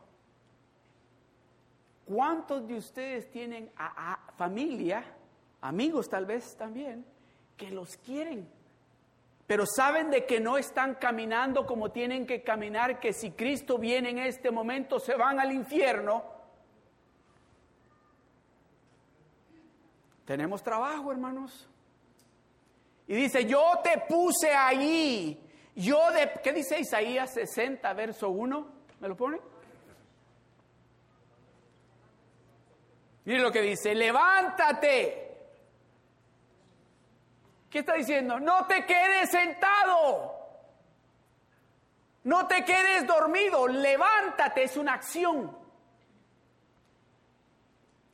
¿Cuántos 2.07 2.67
de 2.67 2.75
ustedes 2.75 3.31
tienen 3.31 3.71
familia, 4.37 5.05
amigos 5.61 6.09
tal 6.09 6.27
vez 6.27 6.57
también, 6.57 7.05
que 7.57 7.71
los 7.71 7.97
quieren? 7.99 8.49
Pero 9.47 9.65
saben 9.65 10.11
de 10.11 10.27
que 10.27 10.41
no 10.41 10.59
están 10.59 10.97
caminando 10.97 11.65
como 11.65 11.93
tienen 11.93 12.27
que 12.27 12.43
caminar, 12.43 12.99
que 12.99 13.13
si 13.13 13.31
Cristo 13.31 13.79
viene 13.79 14.11
en 14.11 14.19
este 14.19 14.51
momento 14.51 14.99
se 14.99 15.15
van 15.15 15.39
al 15.39 15.53
infierno. 15.53 16.38
Tenemos 20.29 20.63
trabajo, 20.63 21.11
hermanos. 21.11 21.67
Y 23.07 23.15
dice, 23.15 23.47
yo 23.47 23.81
te 23.83 23.97
puse 24.07 24.53
allí. 24.53 25.41
Yo 25.75 26.11
de, 26.11 26.31
¿qué 26.43 26.53
dice 26.53 26.79
Isaías 26.79 27.33
60, 27.33 27.91
verso 27.95 28.29
1? 28.29 28.69
¿Me 29.01 29.09
lo 29.09 29.17
pone? 29.17 29.41
Mire 33.25 33.41
lo 33.41 33.51
que 33.51 33.63
dice, 33.63 33.95
levántate 33.95 35.25
¿Qué 37.71 37.79
está 37.79 37.95
diciendo? 37.95 38.39
No 38.39 38.67
te 38.67 38.85
quedes 38.85 39.31
sentado. 39.31 40.35
No 42.25 42.47
te 42.47 42.67
quedes 42.67 43.07
dormido. 43.07 43.67
Levántate, 43.67 44.65
es 44.65 44.77
una 44.77 44.93
acción. 44.93 45.57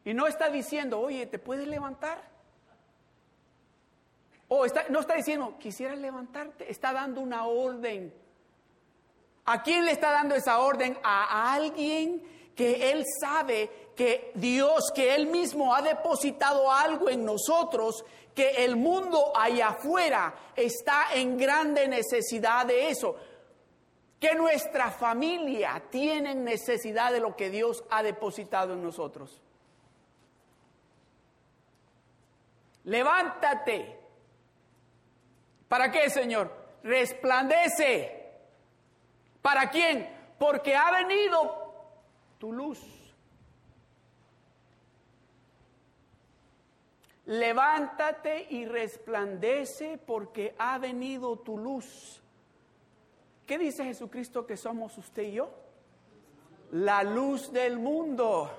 Y 0.04 0.14
no 0.14 0.26
está 0.26 0.50
diciendo, 0.50 1.00
oye, 1.00 1.26
¿te 1.26 1.38
puedes 1.38 1.66
levantar? 1.66 2.23
O 4.49 4.64
está, 4.64 4.84
no 4.90 5.00
está 5.00 5.14
diciendo, 5.14 5.56
quisiera 5.58 5.96
levantarte. 5.96 6.70
Está 6.70 6.92
dando 6.92 7.20
una 7.20 7.46
orden. 7.46 8.12
¿A 9.46 9.62
quién 9.62 9.84
le 9.84 9.92
está 9.92 10.11
dando 10.11 10.34
esa 10.34 10.61
orden? 10.61 10.98
A 11.02 11.55
alguien 11.55 12.22
que 12.55 12.92
él 12.92 13.05
sabe 13.20 13.70
que 13.96 14.33
Dios, 14.35 14.92
que 14.94 15.14
él 15.14 15.26
mismo 15.26 15.74
ha 15.74 15.83
depositado 15.83 16.70
algo 16.70 17.09
en 17.09 17.24
nosotros 17.24 18.05
que 18.35 18.64
el 18.64 18.76
mundo 18.76 19.33
allá 19.35 19.68
afuera 19.68 20.35
está 20.57 21.14
en 21.14 21.38
grande 21.38 21.87
necesidad 21.87 22.66
de 22.66 22.88
eso, 22.90 23.14
que 24.18 24.35
nuestra 24.35 24.90
familia 24.90 25.83
tiene 25.90 26.35
necesidad 26.35 27.12
de 27.12 27.20
lo 27.20 27.37
que 27.37 27.50
Dios 27.50 27.85
ha 27.90 28.02
depositado 28.02 28.74
en 28.74 28.83
nosotros. 28.83 29.40
Levántate. 32.85 33.99
¿Para 35.68 35.90
qué, 35.90 36.11
Señor? 36.11 36.53
Resplandece. 36.83 38.33
¿Para 39.42 39.70
quién? 39.70 40.09
Porque 40.38 40.75
ha 40.77 40.90
venido 40.90 41.75
tu 42.38 42.53
luz. 42.53 43.05
levántate 47.27 48.47
y 48.51 48.66
resplandece 48.66 49.99
porque 49.99 50.55
ha 50.59 50.79
venido 50.79 51.37
tu 51.38 51.59
luz. 51.59 52.20
¿Qué 53.47 53.59
dice 53.59 53.85
Jesucristo 53.85 54.47
que 54.47 54.57
somos 54.57 54.97
usted 54.99 55.25
y 55.25 55.33
yo? 55.33 55.51
La 56.73 57.03
luz 57.03 57.53
del 57.53 57.79
mundo. 57.79 58.51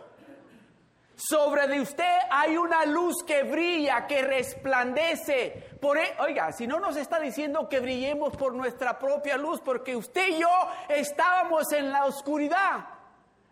Sobre 1.16 1.68
de 1.68 1.80
usted 1.80 2.18
hay 2.30 2.58
una 2.58 2.86
luz 2.86 3.24
que 3.24 3.44
brilla, 3.44 4.06
que 4.06 4.22
resplandece. 4.22 5.78
Por, 5.80 5.98
e, 5.98 6.14
oiga, 6.20 6.52
si 6.52 6.68
no 6.68 6.80
nos 6.80 6.98
está 6.98 7.20
diciendo 7.20 7.70
que 7.70 7.80
brillemos 7.80 8.36
por 8.36 8.54
nuestra 8.54 9.00
propia 9.00 9.38
luz, 9.38 9.62
porque 9.62 9.96
usted 9.96 10.28
y 10.28 10.40
yo 10.40 10.50
estábamos 10.90 11.72
en 11.72 11.92
la 11.92 12.06
oscuridad. 12.06 12.86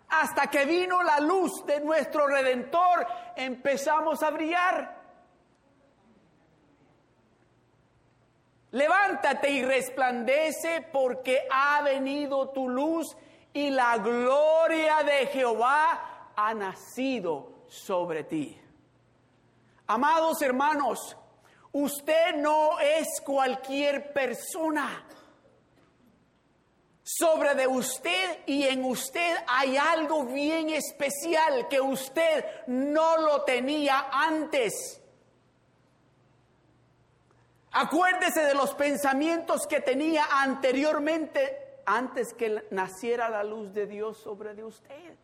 Hasta 0.10 0.47
que 0.47 0.65
vino 0.65 1.02
la 1.04 1.19
luz 1.21 1.65
de 1.65 1.80
nuestro 1.80 2.28
Redentor, 2.28 3.08
empezamos 3.38 4.21
a 4.21 4.30
brillar. 4.30 5.02
Levántate 8.71 9.52
y 9.52 9.63
resplandece 9.63 10.82
porque 10.91 11.47
ha 11.49 11.82
venido 11.82 12.49
tu 12.49 12.67
luz 12.67 13.15
y 13.54 13.69
la 13.69 13.97
gloria 13.99 15.04
de 15.04 15.28
Jehová 15.28 16.32
ha 16.36 16.54
nacido 16.54 17.53
sobre 17.74 18.24
ti. 18.24 18.56
Amados 19.88 20.42
hermanos, 20.42 21.18
usted 21.72 22.36
no 22.36 22.80
es 22.80 23.08
cualquier 23.26 24.14
persona. 24.14 25.08
Sobre 27.02 27.54
de 27.56 27.68
usted 27.68 28.44
y 28.46 28.64
en 28.64 28.86
usted 28.86 29.38
hay 29.48 29.76
algo 29.76 30.24
bien 30.26 30.70
especial 30.70 31.68
que 31.68 31.82
usted 31.82 32.46
no 32.68 33.18
lo 33.18 33.42
tenía 33.42 34.08
antes. 34.10 35.02
Acuérdese 37.72 38.46
de 38.46 38.54
los 38.54 38.74
pensamientos 38.76 39.66
que 39.68 39.82
tenía 39.82 40.26
anteriormente, 40.30 41.82
antes 41.86 42.34
que 42.36 42.66
naciera 42.70 43.30
la 43.30 43.44
luz 43.44 43.74
de 43.74 43.88
Dios 43.88 44.20
sobre 44.20 44.54
de 44.54 44.64
usted. 44.64 45.18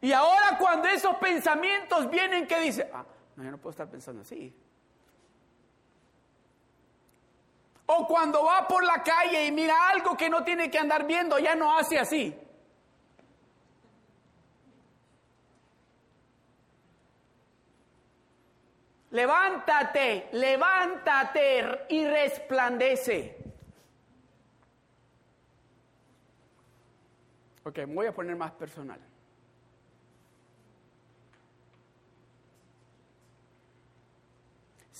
Y 0.00 0.12
ahora 0.12 0.56
cuando 0.58 0.88
esos 0.88 1.16
pensamientos 1.16 2.08
vienen, 2.08 2.46
¿qué 2.46 2.60
dice? 2.60 2.88
Ah, 2.92 3.04
no, 3.36 3.44
yo 3.44 3.50
no 3.50 3.58
puedo 3.58 3.70
estar 3.70 3.88
pensando 3.88 4.22
así. 4.22 4.54
O 7.86 8.06
cuando 8.06 8.44
va 8.44 8.68
por 8.68 8.84
la 8.84 9.02
calle 9.02 9.46
y 9.46 9.52
mira 9.52 9.88
algo 9.88 10.16
que 10.16 10.28
no 10.28 10.44
tiene 10.44 10.70
que 10.70 10.78
andar 10.78 11.06
viendo, 11.06 11.38
ya 11.38 11.54
no 11.54 11.76
hace 11.76 11.98
así. 11.98 12.36
Levántate, 19.10 20.28
levántate 20.32 21.86
y 21.88 22.06
resplandece. 22.06 23.38
Ok, 27.64 27.78
me 27.78 27.94
voy 27.94 28.06
a 28.06 28.14
poner 28.14 28.36
más 28.36 28.52
personal. 28.52 29.00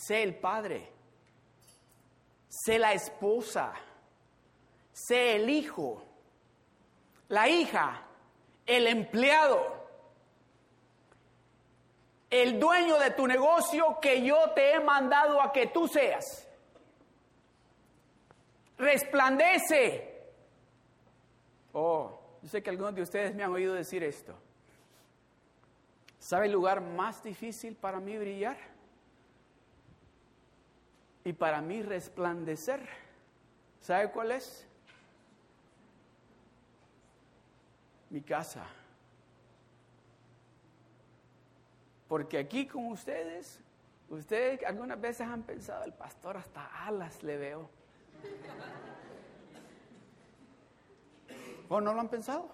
Sé 0.09 0.23
el 0.23 0.37
padre, 0.37 0.91
sé 2.49 2.79
la 2.79 2.95
esposa, 2.95 3.75
sé 4.91 5.37
el 5.37 5.51
hijo, 5.51 6.03
la 7.29 7.47
hija, 7.49 8.07
el 8.65 8.87
empleado 8.87 9.79
el 12.31 12.59
dueño 12.59 12.99
de 12.99 13.11
tu 13.11 13.27
negocio 13.27 13.99
que 14.01 14.23
yo 14.23 14.51
te 14.55 14.73
he 14.73 14.81
mandado 14.81 15.43
a 15.43 15.53
que 15.53 15.67
tú 15.67 15.89
seas. 15.89 16.47
Resplandece. 18.79 20.15
Oh, 21.73 22.19
yo 22.43 22.49
sé 22.49 22.63
que 22.63 22.71
algunos 22.71 22.95
de 22.95 23.03
ustedes 23.03 23.35
me 23.35 23.43
han 23.43 23.53
oído 23.53 23.75
decir 23.75 24.03
esto. 24.03 24.35
¿Sabe 26.19 26.47
el 26.47 26.53
lugar 26.53 26.81
más 26.81 27.23
difícil 27.23 27.77
para 27.77 28.01
mí 28.01 28.17
brillar? 28.19 28.78
Y 31.29 31.35
para 31.35 31.61
mí 31.61 31.83
resplandecer. 31.83 32.89
¿Sabe 33.83 34.11
cuál 34.11 34.31
es? 34.31 34.67
Mi 38.09 38.23
casa. 38.23 38.65
Porque 42.09 42.39
aquí 42.39 42.67
con 42.67 42.87
ustedes, 42.87 43.61
ustedes 44.09 44.65
algunas 44.65 44.99
veces 44.99 45.29
han 45.29 45.43
pensado, 45.43 45.85
el 45.85 45.93
pastor 45.93 46.39
hasta 46.39 46.65
alas 46.87 47.23
le 47.23 47.37
veo. 47.37 47.69
¿O 51.69 51.79
no 51.79 51.93
lo 51.93 52.01
han 52.01 52.09
pensado? 52.09 52.49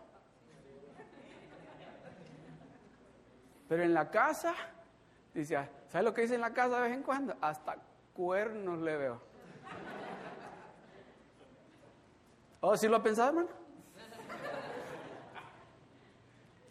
Pero 3.68 3.84
en 3.84 3.94
la 3.94 4.10
casa 4.10 4.52
Dice, 5.34 5.56
ah, 5.56 5.68
¿sabes 5.88 6.04
lo 6.04 6.14
que 6.14 6.22
dice 6.22 6.37
en 6.37 6.40
la 6.40 6.52
casa 6.52 6.76
de 6.76 6.82
vez 6.88 6.96
en 6.96 7.02
cuando? 7.02 7.37
Hasta 7.40 7.76
cuernos 8.14 8.81
le 8.81 8.96
veo. 8.96 9.20
¿Oh, 12.61 12.77
sí 12.77 12.88
lo 12.88 12.96
ha 12.96 13.03
pensado, 13.03 13.29
hermano? 13.29 13.48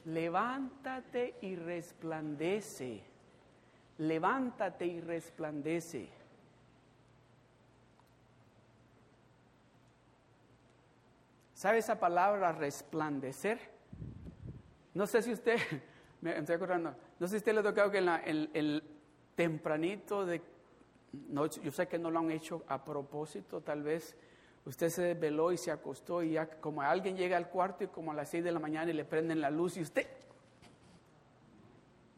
Levántate 0.05 1.35
y 1.41 1.55
resplandece. 1.55 3.03
Levántate 3.99 4.87
y 4.87 4.99
resplandece. 4.99 6.09
¿Sabe 11.53 11.77
esa 11.77 11.97
palabra 11.97 12.51
resplandecer? 12.51 13.57
No 14.93 15.07
sé 15.07 15.21
si 15.21 15.31
usted, 15.31 15.57
me 16.21 16.37
estoy 16.37 16.55
acordando, 16.55 16.93
no 17.19 17.27
sé 17.27 17.31
si 17.31 17.37
usted 17.37 17.53
le 17.53 17.59
ha 17.61 17.63
tocado 17.63 17.89
que 17.89 17.99
en 17.99 18.09
el, 18.09 18.83
tempranito 19.35 20.25
de, 20.25 20.41
no, 21.29 21.45
yo 21.45 21.71
sé 21.71 21.87
que 21.87 21.99
no 21.99 22.11
lo 22.11 22.19
han 22.19 22.31
hecho 22.31 22.63
a 22.67 22.83
propósito, 22.83 23.61
tal 23.61 23.83
vez 23.83 24.15
usted 24.65 24.89
se 24.89 25.01
desveló 25.03 25.51
y 25.51 25.57
se 25.57 25.71
acostó 25.71 26.23
y 26.23 26.33
ya 26.33 26.47
como 26.47 26.81
alguien 26.81 27.15
llega 27.15 27.37
al 27.37 27.49
cuarto 27.49 27.83
y 27.83 27.87
como 27.87 28.11
a 28.11 28.15
las 28.15 28.29
seis 28.29 28.43
de 28.43 28.51
la 28.51 28.59
mañana 28.59 28.91
y 28.91 28.93
le 28.93 29.05
prenden 29.05 29.41
la 29.41 29.51
luz 29.51 29.77
y 29.77 29.81
usted, 29.81 30.07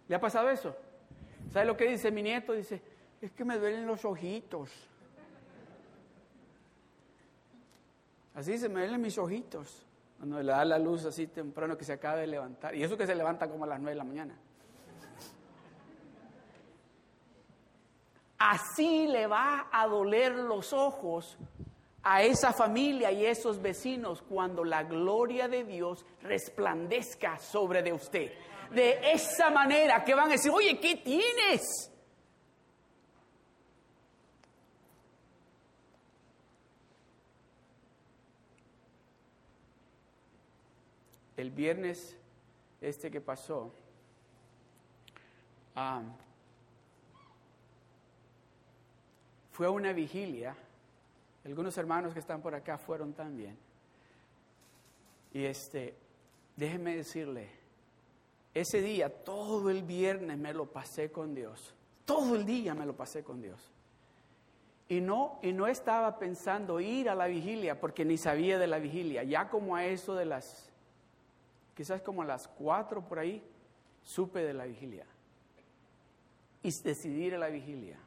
¿le 0.07 0.15
ha 0.15 0.19
pasado 0.19 0.49
eso? 0.49 0.75
¿Sabe 1.51 1.65
lo 1.65 1.77
que 1.77 1.89
dice 1.89 2.11
mi 2.11 2.23
nieto? 2.23 2.53
Dice, 2.53 2.81
es 3.21 3.31
que 3.31 3.45
me 3.45 3.57
duelen 3.57 3.85
los 3.85 4.05
ojitos. 4.05 4.71
Así 8.33 8.57
se 8.57 8.67
me 8.67 8.81
ven 8.81 9.01
mis 9.01 9.17
ojitos. 9.17 9.85
Cuando 10.17 10.41
le 10.41 10.51
da 10.51 10.65
la 10.65 10.79
luz 10.79 11.05
así 11.05 11.27
temprano 11.27 11.77
que 11.77 11.85
se 11.85 11.93
acaba 11.93 12.17
de 12.17 12.27
levantar. 12.27 12.75
Y 12.75 12.83
eso 12.83 12.97
que 12.97 13.05
se 13.05 13.15
levanta 13.15 13.49
como 13.49 13.63
a 13.63 13.67
las 13.67 13.79
nueve 13.79 13.91
de 13.91 13.97
la 13.97 14.03
mañana. 14.03 14.35
Así 18.47 19.07
le 19.07 19.25
va 19.25 19.69
a 19.71 19.87
doler 19.87 20.35
los 20.35 20.71
ojos 20.71 21.35
a 22.03 22.21
esa 22.21 22.53
familia 22.53 23.11
y 23.11 23.25
esos 23.25 23.59
vecinos 23.59 24.21
cuando 24.21 24.63
la 24.63 24.83
gloria 24.83 25.47
de 25.47 25.63
Dios 25.63 26.05
resplandezca 26.21 27.39
sobre 27.39 27.81
de 27.81 27.91
usted. 27.91 28.31
De 28.69 28.99
esa 29.11 29.49
manera 29.49 30.03
que 30.03 30.13
van 30.13 30.27
a 30.27 30.33
decir, 30.33 30.51
oye, 30.51 30.79
¿qué 30.79 30.97
tienes? 30.97 31.91
el 41.37 41.51
viernes 41.51 42.15
este 42.79 43.11
que 43.11 43.19
pasó, 43.19 43.73
fue 49.55 49.67
a 49.67 49.69
una 49.69 49.93
vigilia. 49.93 50.53
Algunos 51.45 51.77
hermanos 51.77 52.13
que 52.13 52.19
están 52.19 52.41
por 52.41 52.53
acá 52.53 52.77
fueron 52.77 53.13
también. 53.13 53.57
Y 55.31 55.45
este, 55.45 55.95
déjenme 56.57 56.97
decirle, 56.97 57.49
ese 58.53 58.81
día, 58.81 59.09
todo 59.23 59.69
el 59.69 59.83
viernes 59.83 60.37
me 60.37 60.53
lo 60.53 60.65
pasé 60.65 61.09
con 61.09 61.33
Dios. 61.33 61.73
Todo 62.03 62.35
el 62.35 62.45
día 62.45 62.73
me 62.73 62.85
lo 62.85 62.97
pasé 62.97 63.23
con 63.23 63.41
Dios. 63.41 63.71
Y 64.89 64.99
no, 64.99 65.39
y 65.41 65.53
no 65.53 65.67
estaba 65.67 66.19
pensando 66.19 66.81
ir 66.81 67.09
a 67.09 67.15
la 67.15 67.27
vigilia 67.27 67.79
porque 67.79 68.03
ni 68.03 68.17
sabía 68.17 68.59
de 68.59 68.67
la 68.67 68.77
vigilia. 68.77 69.23
Ya 69.23 69.47
como 69.49 69.77
a 69.77 69.85
eso 69.85 70.15
de 70.15 70.25
las 70.25 70.69
quizás 71.77 72.01
como 72.01 72.23
a 72.23 72.25
las 72.25 72.49
cuatro 72.49 73.07
por 73.07 73.19
ahí, 73.19 73.41
supe 74.03 74.43
de 74.43 74.53
la 74.53 74.65
vigilia. 74.65 75.05
Y 76.61 76.71
decidí 76.81 77.23
ir 77.23 77.35
a 77.35 77.39
la 77.39 77.47
vigilia. 77.47 77.97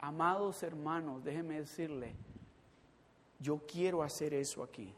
Amados 0.00 0.62
hermanos, 0.62 1.22
déjenme 1.22 1.60
decirle, 1.60 2.14
yo 3.38 3.60
quiero 3.66 4.02
hacer 4.02 4.32
eso 4.32 4.62
aquí. 4.62 4.94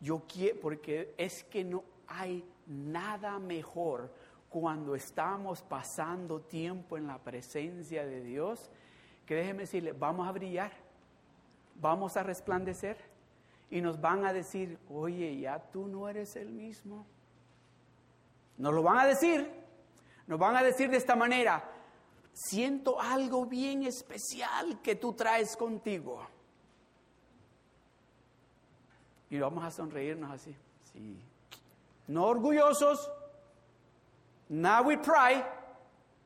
Yo 0.00 0.22
quiero, 0.28 0.60
porque 0.60 1.14
es 1.16 1.44
que 1.44 1.64
no 1.64 1.84
hay 2.06 2.44
nada 2.66 3.38
mejor 3.38 4.12
cuando 4.50 4.94
estamos 4.94 5.62
pasando 5.62 6.40
tiempo 6.40 6.98
en 6.98 7.06
la 7.06 7.18
presencia 7.18 8.04
de 8.04 8.22
Dios, 8.22 8.70
que 9.24 9.36
déjenme 9.36 9.62
decirle, 9.62 9.92
vamos 9.92 10.28
a 10.28 10.32
brillar, 10.32 10.72
vamos 11.80 12.18
a 12.18 12.22
resplandecer 12.22 12.98
y 13.70 13.80
nos 13.80 13.98
van 13.98 14.26
a 14.26 14.34
decir, 14.34 14.78
oye, 14.90 15.38
ya 15.38 15.58
tú 15.58 15.88
no 15.88 16.06
eres 16.10 16.36
el 16.36 16.50
mismo. 16.50 17.06
Nos 18.58 18.74
lo 18.74 18.82
van 18.82 18.98
a 18.98 19.06
decir, 19.06 19.50
nos 20.26 20.38
van 20.38 20.56
a 20.56 20.62
decir 20.62 20.90
de 20.90 20.98
esta 20.98 21.16
manera, 21.16 21.71
siento 22.32 23.00
algo 23.00 23.46
bien 23.46 23.84
especial 23.84 24.80
que 24.82 24.96
tú 24.96 25.12
traes 25.12 25.56
contigo. 25.56 26.26
Y 29.30 29.38
vamos 29.38 29.64
a 29.64 29.70
sonreírnos 29.70 30.30
así, 30.30 30.54
sí. 30.92 31.18
No 32.08 32.26
orgullosos, 32.26 33.10
not 34.48 34.86
with 34.86 35.00
pride, 35.00 35.46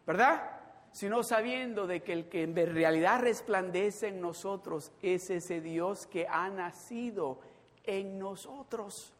¿verdad? 0.06 0.56
sino 0.96 1.22
sabiendo 1.22 1.86
de 1.86 2.02
que 2.02 2.14
el 2.14 2.28
que 2.30 2.42
en 2.42 2.56
realidad 2.56 3.20
resplandece 3.20 4.08
en 4.08 4.22
nosotros 4.22 4.92
es 5.02 5.28
ese 5.28 5.60
Dios 5.60 6.06
que 6.06 6.26
ha 6.26 6.48
nacido 6.48 7.38
en 7.84 8.18
nosotros. 8.18 9.12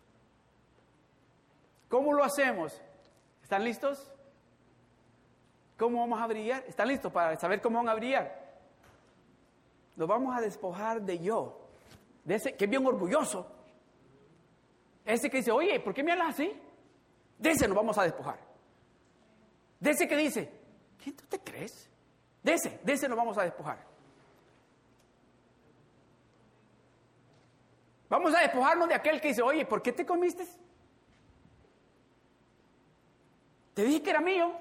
¿Cómo 1.90 2.14
lo 2.14 2.24
hacemos? 2.24 2.80
¿Están 3.42 3.62
listos? 3.62 4.10
¿Cómo 5.76 6.00
vamos 6.00 6.20
a 6.20 6.26
brillar? 6.26 6.64
¿Están 6.66 6.88
listos 6.88 7.12
para 7.12 7.36
saber 7.36 7.60
cómo 7.60 7.78
van 7.78 7.88
a 7.88 7.94
brillar? 7.94 8.44
Nos 9.96 10.08
vamos 10.08 10.36
a 10.36 10.40
despojar 10.40 11.02
de 11.02 11.18
yo, 11.18 11.68
de 12.24 12.34
ese 12.34 12.54
que 12.54 12.64
es 12.64 12.70
bien 12.70 12.86
orgulloso. 12.86 13.46
Ese 15.04 15.30
que 15.30 15.38
dice, 15.38 15.52
oye, 15.52 15.78
¿por 15.80 15.94
qué 15.94 16.02
me 16.02 16.12
hablas 16.12 16.30
así? 16.30 16.52
De 17.38 17.50
ese 17.50 17.68
nos 17.68 17.76
vamos 17.76 17.96
a 17.98 18.02
despojar. 18.02 18.38
De 19.78 19.90
ese 19.90 20.08
que 20.08 20.16
dice, 20.16 20.50
¿Quién 21.06 21.14
tú 21.14 21.24
te 21.28 21.38
crees? 21.38 21.88
De 22.42 22.54
ese, 22.54 22.80
de 22.82 22.92
ese 22.92 23.08
nos 23.08 23.16
vamos 23.16 23.38
a 23.38 23.44
despojar. 23.44 23.78
Vamos 28.08 28.34
a 28.34 28.40
despojarnos 28.40 28.88
de 28.88 28.94
aquel 28.94 29.20
que 29.20 29.28
dice, 29.28 29.40
oye, 29.40 29.64
¿por 29.64 29.82
qué 29.82 29.92
te 29.92 30.04
comiste? 30.04 30.44
Te 33.74 33.84
dije 33.84 34.02
que 34.02 34.10
era 34.10 34.20
mío. 34.20 34.52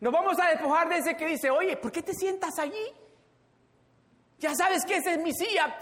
Nos 0.00 0.12
vamos 0.12 0.38
a 0.38 0.50
despojar 0.50 0.88
de 0.88 0.98
ese 0.98 1.16
que 1.16 1.26
dice, 1.26 1.50
oye, 1.50 1.76
¿por 1.76 1.90
qué 1.90 2.02
te 2.02 2.14
sientas 2.14 2.58
allí? 2.58 2.92
Ya 4.38 4.54
sabes 4.54 4.84
que 4.84 4.96
ese 4.96 5.14
es 5.14 5.18
mi 5.18 5.32
silla. 5.32 5.76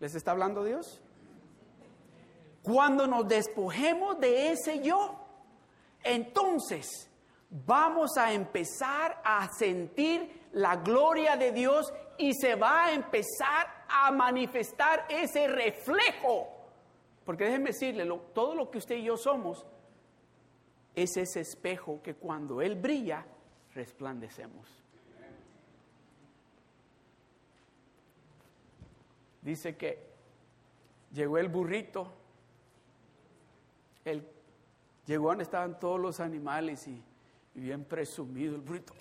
¿Les 0.00 0.14
está 0.14 0.30
hablando 0.30 0.64
Dios? 0.64 1.00
Cuando 2.62 3.06
nos 3.06 3.28
despojemos 3.28 4.18
de 4.20 4.52
ese 4.52 4.82
yo, 4.82 5.18
entonces 6.02 7.10
vamos 7.50 8.16
a 8.16 8.32
empezar 8.32 9.20
a 9.22 9.48
sentir 9.52 10.48
la 10.52 10.76
gloria 10.76 11.36
de 11.36 11.52
Dios 11.52 11.92
y 12.16 12.32
se 12.34 12.54
va 12.54 12.86
a 12.86 12.92
empezar 12.92 13.84
a 13.88 14.10
manifestar 14.10 15.06
ese 15.08 15.46
reflejo. 15.46 16.53
Porque 17.24 17.44
déjenme 17.44 17.70
decirle, 17.70 18.06
todo 18.34 18.54
lo 18.54 18.70
que 18.70 18.78
usted 18.78 18.96
y 18.96 19.04
yo 19.04 19.16
somos 19.16 19.66
es 20.94 21.16
ese 21.16 21.40
espejo 21.40 22.00
que 22.02 22.14
cuando 22.14 22.60
Él 22.60 22.74
brilla, 22.74 23.26
resplandecemos. 23.74 24.68
Dice 29.42 29.76
que 29.76 29.98
llegó 31.12 31.38
el 31.38 31.48
burrito 31.48 32.12
él 34.04 34.26
llegó 35.06 35.28
donde 35.28 35.44
estaban 35.44 35.78
todos 35.80 35.98
los 35.98 36.20
animales 36.20 36.86
y, 36.88 37.02
bien 37.54 37.84
presumido 37.84 38.56
el 38.56 38.60
bruto. 38.60 38.92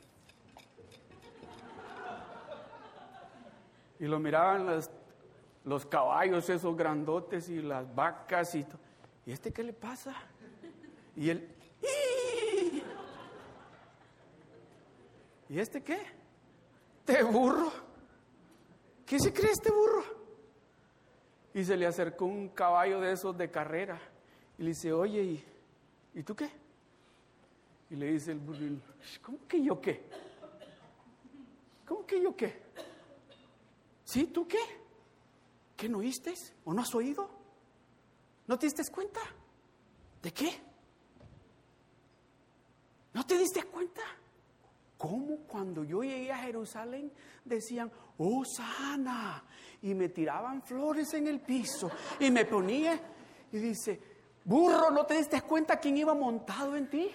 Y 3.99 4.05
lo 4.05 4.19
miraban 4.19 4.65
los, 4.65 4.89
los 5.65 5.85
caballos, 5.85 6.49
esos 6.49 6.75
grandotes 6.75 7.49
y 7.49 7.61
las 7.61 7.93
vacas 7.93 8.53
y 8.55 8.63
todo. 8.63 8.79
¿Y 9.25 9.31
este 9.31 9.51
qué 9.51 9.63
le 9.63 9.73
pasa? 9.73 10.13
Y 11.15 11.29
él, 11.29 11.49
¿y 15.49 15.59
este 15.59 15.81
qué? 15.81 15.99
¿Te 17.05 17.23
burro? 17.23 17.71
¿Qué 19.05 19.19
se 19.19 19.31
cree 19.31 19.51
este 19.51 19.71
burro? 19.71 20.03
Y 21.53 21.63
se 21.63 21.77
le 21.77 21.85
acercó 21.85 22.25
un 22.25 22.49
caballo 22.49 22.99
de 22.99 23.11
esos 23.11 23.37
de 23.37 23.51
carrera 23.51 23.99
y 24.57 24.63
le 24.63 24.69
dice, 24.69 24.91
oye, 24.91 25.43
¿y, 26.13 26.23
tú 26.23 26.35
qué? 26.35 26.49
Y 27.89 27.95
le 27.95 28.11
dice 28.11 28.31
el 28.31 28.39
burril, 28.39 28.81
¿cómo 29.21 29.47
que 29.47 29.63
yo 29.63 29.79
qué? 29.79 30.03
¿Cómo 31.85 32.05
que 32.05 32.21
yo 32.21 32.35
qué? 32.35 32.61
¿Sí, 34.03 34.25
tú 34.27 34.47
qué? 34.47 34.82
¿Qué 35.75 35.89
no 35.89 35.99
oíste? 35.99 36.33
¿O 36.65 36.73
no 36.73 36.81
has 36.81 36.93
oído? 36.93 37.29
¿No 38.47 38.57
te 38.57 38.67
diste 38.67 38.83
cuenta? 38.91 39.19
¿De 40.21 40.31
qué? 40.31 40.61
¿No 43.13 43.25
te 43.25 43.37
diste 43.37 43.63
cuenta? 43.63 44.01
¿Cómo 44.97 45.37
cuando 45.47 45.83
yo 45.83 46.03
llegué 46.03 46.31
a 46.31 46.37
Jerusalén 46.37 47.11
decían, 47.43 47.91
oh 48.17 48.43
sana? 48.45 49.43
Y 49.81 49.93
me 49.93 50.09
tiraban 50.09 50.61
flores 50.61 51.13
en 51.13 51.27
el 51.27 51.41
piso 51.41 51.91
y 52.19 52.31
me 52.31 52.45
ponía 52.45 52.99
y 53.51 53.57
dice, 53.57 53.99
burro, 54.45 54.91
¿no 54.91 55.05
te 55.05 55.17
diste 55.17 55.41
cuenta 55.41 55.77
quién 55.77 55.97
iba 55.97 56.13
montado 56.13 56.75
en 56.77 56.89
ti? 56.89 57.11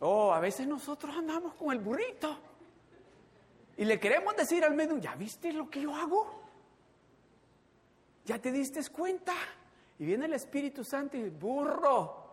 Oh, 0.00 0.32
a 0.32 0.40
veces 0.40 0.68
nosotros 0.68 1.16
andamos 1.16 1.54
con 1.54 1.72
el 1.72 1.80
burrito 1.80 2.38
y 3.76 3.84
le 3.84 4.00
queremos 4.00 4.34
decir 4.36 4.64
al 4.64 4.74
medio, 4.74 4.96
¿ya 4.98 5.14
viste 5.14 5.52
lo 5.52 5.68
que 5.68 5.82
yo 5.82 5.94
hago? 5.94 6.42
¿Ya 8.24 8.38
te 8.38 8.50
diste 8.50 8.80
cuenta? 8.90 9.34
Y 9.98 10.06
viene 10.06 10.26
el 10.26 10.32
Espíritu 10.32 10.82
Santo 10.82 11.16
y 11.16 11.28
burro. 11.28 12.24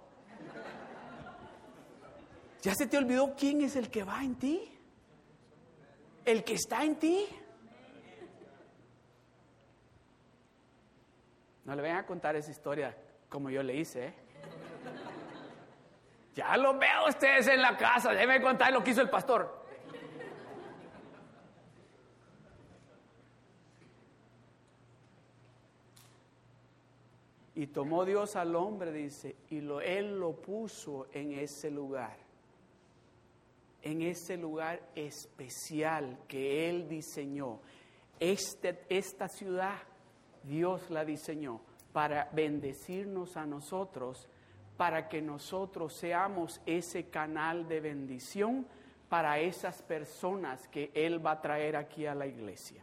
¿Ya 2.61 2.73
se 2.73 2.87
te 2.87 2.97
olvidó 2.97 3.35
quién 3.35 3.61
es 3.61 3.75
el 3.75 3.89
que 3.89 4.03
va 4.03 4.23
en 4.23 4.35
ti? 4.35 4.71
El 6.23 6.43
que 6.45 6.53
está 6.53 6.83
en 6.83 6.95
ti. 6.95 7.27
No 11.65 11.75
le 11.75 11.81
vayan 11.81 11.97
a 11.97 12.05
contar 12.05 12.35
esa 12.35 12.51
historia 12.51 12.97
como 13.27 13.49
yo 13.49 13.61
le 13.63 13.75
hice. 13.75 14.07
¿eh? 14.07 14.13
Ya 16.35 16.55
lo 16.57 16.77
veo 16.77 17.07
ustedes 17.09 17.47
en 17.47 17.61
la 17.61 17.77
casa, 17.77 18.11
déjenme 18.11 18.41
contar 18.41 18.71
lo 18.71 18.83
que 18.83 18.91
hizo 18.91 19.01
el 19.01 19.09
pastor. 19.09 19.62
Y 27.55 27.67
tomó 27.67 28.03
Dios 28.05 28.35
al 28.35 28.55
hombre, 28.55 28.91
dice, 28.91 29.35
y 29.49 29.61
lo, 29.61 29.79
él 29.79 30.19
lo 30.19 30.33
puso 30.33 31.07
en 31.13 31.33
ese 31.33 31.69
lugar, 31.69 32.17
en 33.81 34.01
ese 34.01 34.37
lugar 34.37 34.81
especial 34.95 36.19
que 36.27 36.69
él 36.69 36.87
diseñó. 36.89 37.59
Este, 38.19 38.83
esta 38.89 39.27
ciudad, 39.27 39.77
Dios 40.43 40.89
la 40.89 41.05
diseñó 41.05 41.61
para 41.91 42.29
bendecirnos 42.33 43.37
a 43.37 43.45
nosotros, 43.45 44.27
para 44.75 45.07
que 45.07 45.21
nosotros 45.21 45.93
seamos 45.93 46.59
ese 46.65 47.09
canal 47.09 47.67
de 47.67 47.79
bendición 47.79 48.65
para 49.13 49.37
esas 49.39 49.83
personas 49.83 50.67
que 50.69 50.91
Él 50.95 51.23
va 51.23 51.33
a 51.33 51.41
traer 51.41 51.75
aquí 51.75 52.07
a 52.07 52.15
la 52.15 52.25
iglesia. 52.25 52.82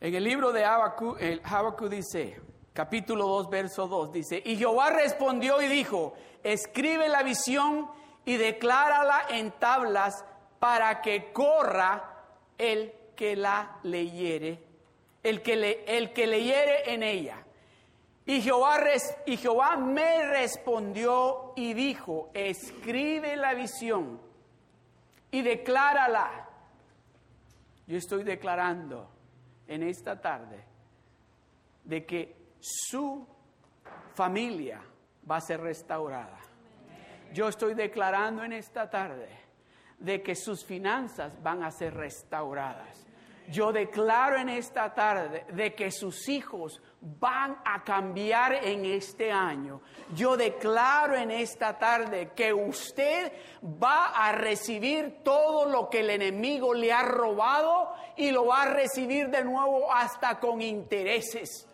En 0.00 0.14
el 0.14 0.24
libro 0.24 0.50
de 0.50 0.64
Habacuc, 0.64 1.88
dice, 1.90 2.40
capítulo 2.72 3.26
2, 3.26 3.50
verso 3.50 3.86
2, 3.86 4.12
dice, 4.12 4.42
y 4.42 4.56
Jehová 4.56 4.88
respondió 4.88 5.60
y 5.60 5.68
dijo, 5.68 6.14
escribe 6.42 7.06
la 7.06 7.22
visión 7.22 7.86
y 8.24 8.38
declárala 8.38 9.26
en 9.28 9.50
tablas 9.52 10.24
para 10.58 11.02
que 11.02 11.32
corra 11.34 12.24
el 12.56 12.94
que 13.14 13.36
la 13.36 13.78
leyere, 13.82 14.64
el 15.22 15.42
que, 15.42 15.56
le, 15.56 15.84
el 15.84 16.14
que 16.14 16.26
leyere 16.26 16.94
en 16.94 17.02
ella. 17.02 17.44
Y 18.24 18.40
Jehová, 18.40 18.80
y 19.26 19.36
Jehová 19.36 19.76
me 19.76 20.24
respondió 20.30 21.52
y 21.56 21.74
dijo, 21.74 22.30
escribe 22.32 23.36
la 23.36 23.52
visión 23.52 24.18
y 25.30 25.42
declárala. 25.42 26.48
Yo 27.86 27.98
estoy 27.98 28.24
declarando 28.24 29.19
en 29.70 29.84
esta 29.84 30.20
tarde 30.20 30.64
de 31.84 32.04
que 32.04 32.36
su 32.58 33.24
familia 34.14 34.82
va 35.30 35.36
a 35.36 35.40
ser 35.40 35.60
restaurada. 35.60 36.40
Yo 37.32 37.48
estoy 37.48 37.74
declarando 37.74 38.42
en 38.42 38.52
esta 38.52 38.90
tarde 38.90 39.28
de 40.00 40.22
que 40.22 40.34
sus 40.34 40.64
finanzas 40.64 41.40
van 41.40 41.62
a 41.62 41.70
ser 41.70 41.94
restauradas. 41.94 43.06
Yo 43.50 43.72
declaro 43.72 44.36
en 44.36 44.48
esta 44.48 44.94
tarde 44.94 45.44
de 45.52 45.74
que 45.74 45.90
sus 45.90 46.28
hijos 46.28 46.80
van 47.00 47.58
a 47.64 47.82
cambiar 47.82 48.54
en 48.54 48.84
este 48.84 49.32
año. 49.32 49.80
Yo 50.14 50.36
declaro 50.36 51.16
en 51.16 51.32
esta 51.32 51.76
tarde 51.76 52.30
que 52.36 52.52
usted 52.52 53.32
va 53.82 54.06
a 54.08 54.32
recibir 54.32 55.22
todo 55.24 55.66
lo 55.66 55.90
que 55.90 56.00
el 56.00 56.10
enemigo 56.10 56.74
le 56.74 56.92
ha 56.92 57.02
robado 57.02 57.92
y 58.16 58.30
lo 58.30 58.46
va 58.46 58.62
a 58.62 58.74
recibir 58.74 59.30
de 59.30 59.42
nuevo 59.42 59.92
hasta 59.92 60.38
con 60.38 60.62
intereses. 60.62 61.66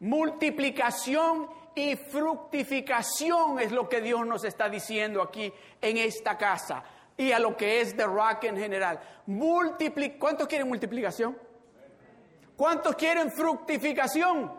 Multiplicación 0.00 1.57
y 1.78 1.96
fructificación 1.96 3.60
es 3.60 3.70
lo 3.70 3.88
que 3.88 4.00
Dios 4.00 4.26
nos 4.26 4.44
está 4.44 4.68
diciendo 4.68 5.22
aquí 5.22 5.52
en 5.80 5.96
esta 5.96 6.36
casa 6.36 6.82
y 7.16 7.32
a 7.32 7.38
lo 7.38 7.56
que 7.56 7.80
es 7.80 7.96
The 7.96 8.04
Rock 8.04 8.44
en 8.44 8.56
general. 8.56 9.00
¿Cuántos 10.18 10.48
quieren 10.48 10.68
multiplicación? 10.68 11.38
¿Cuántos 12.56 12.96
quieren 12.96 13.30
fructificación? 13.30 14.52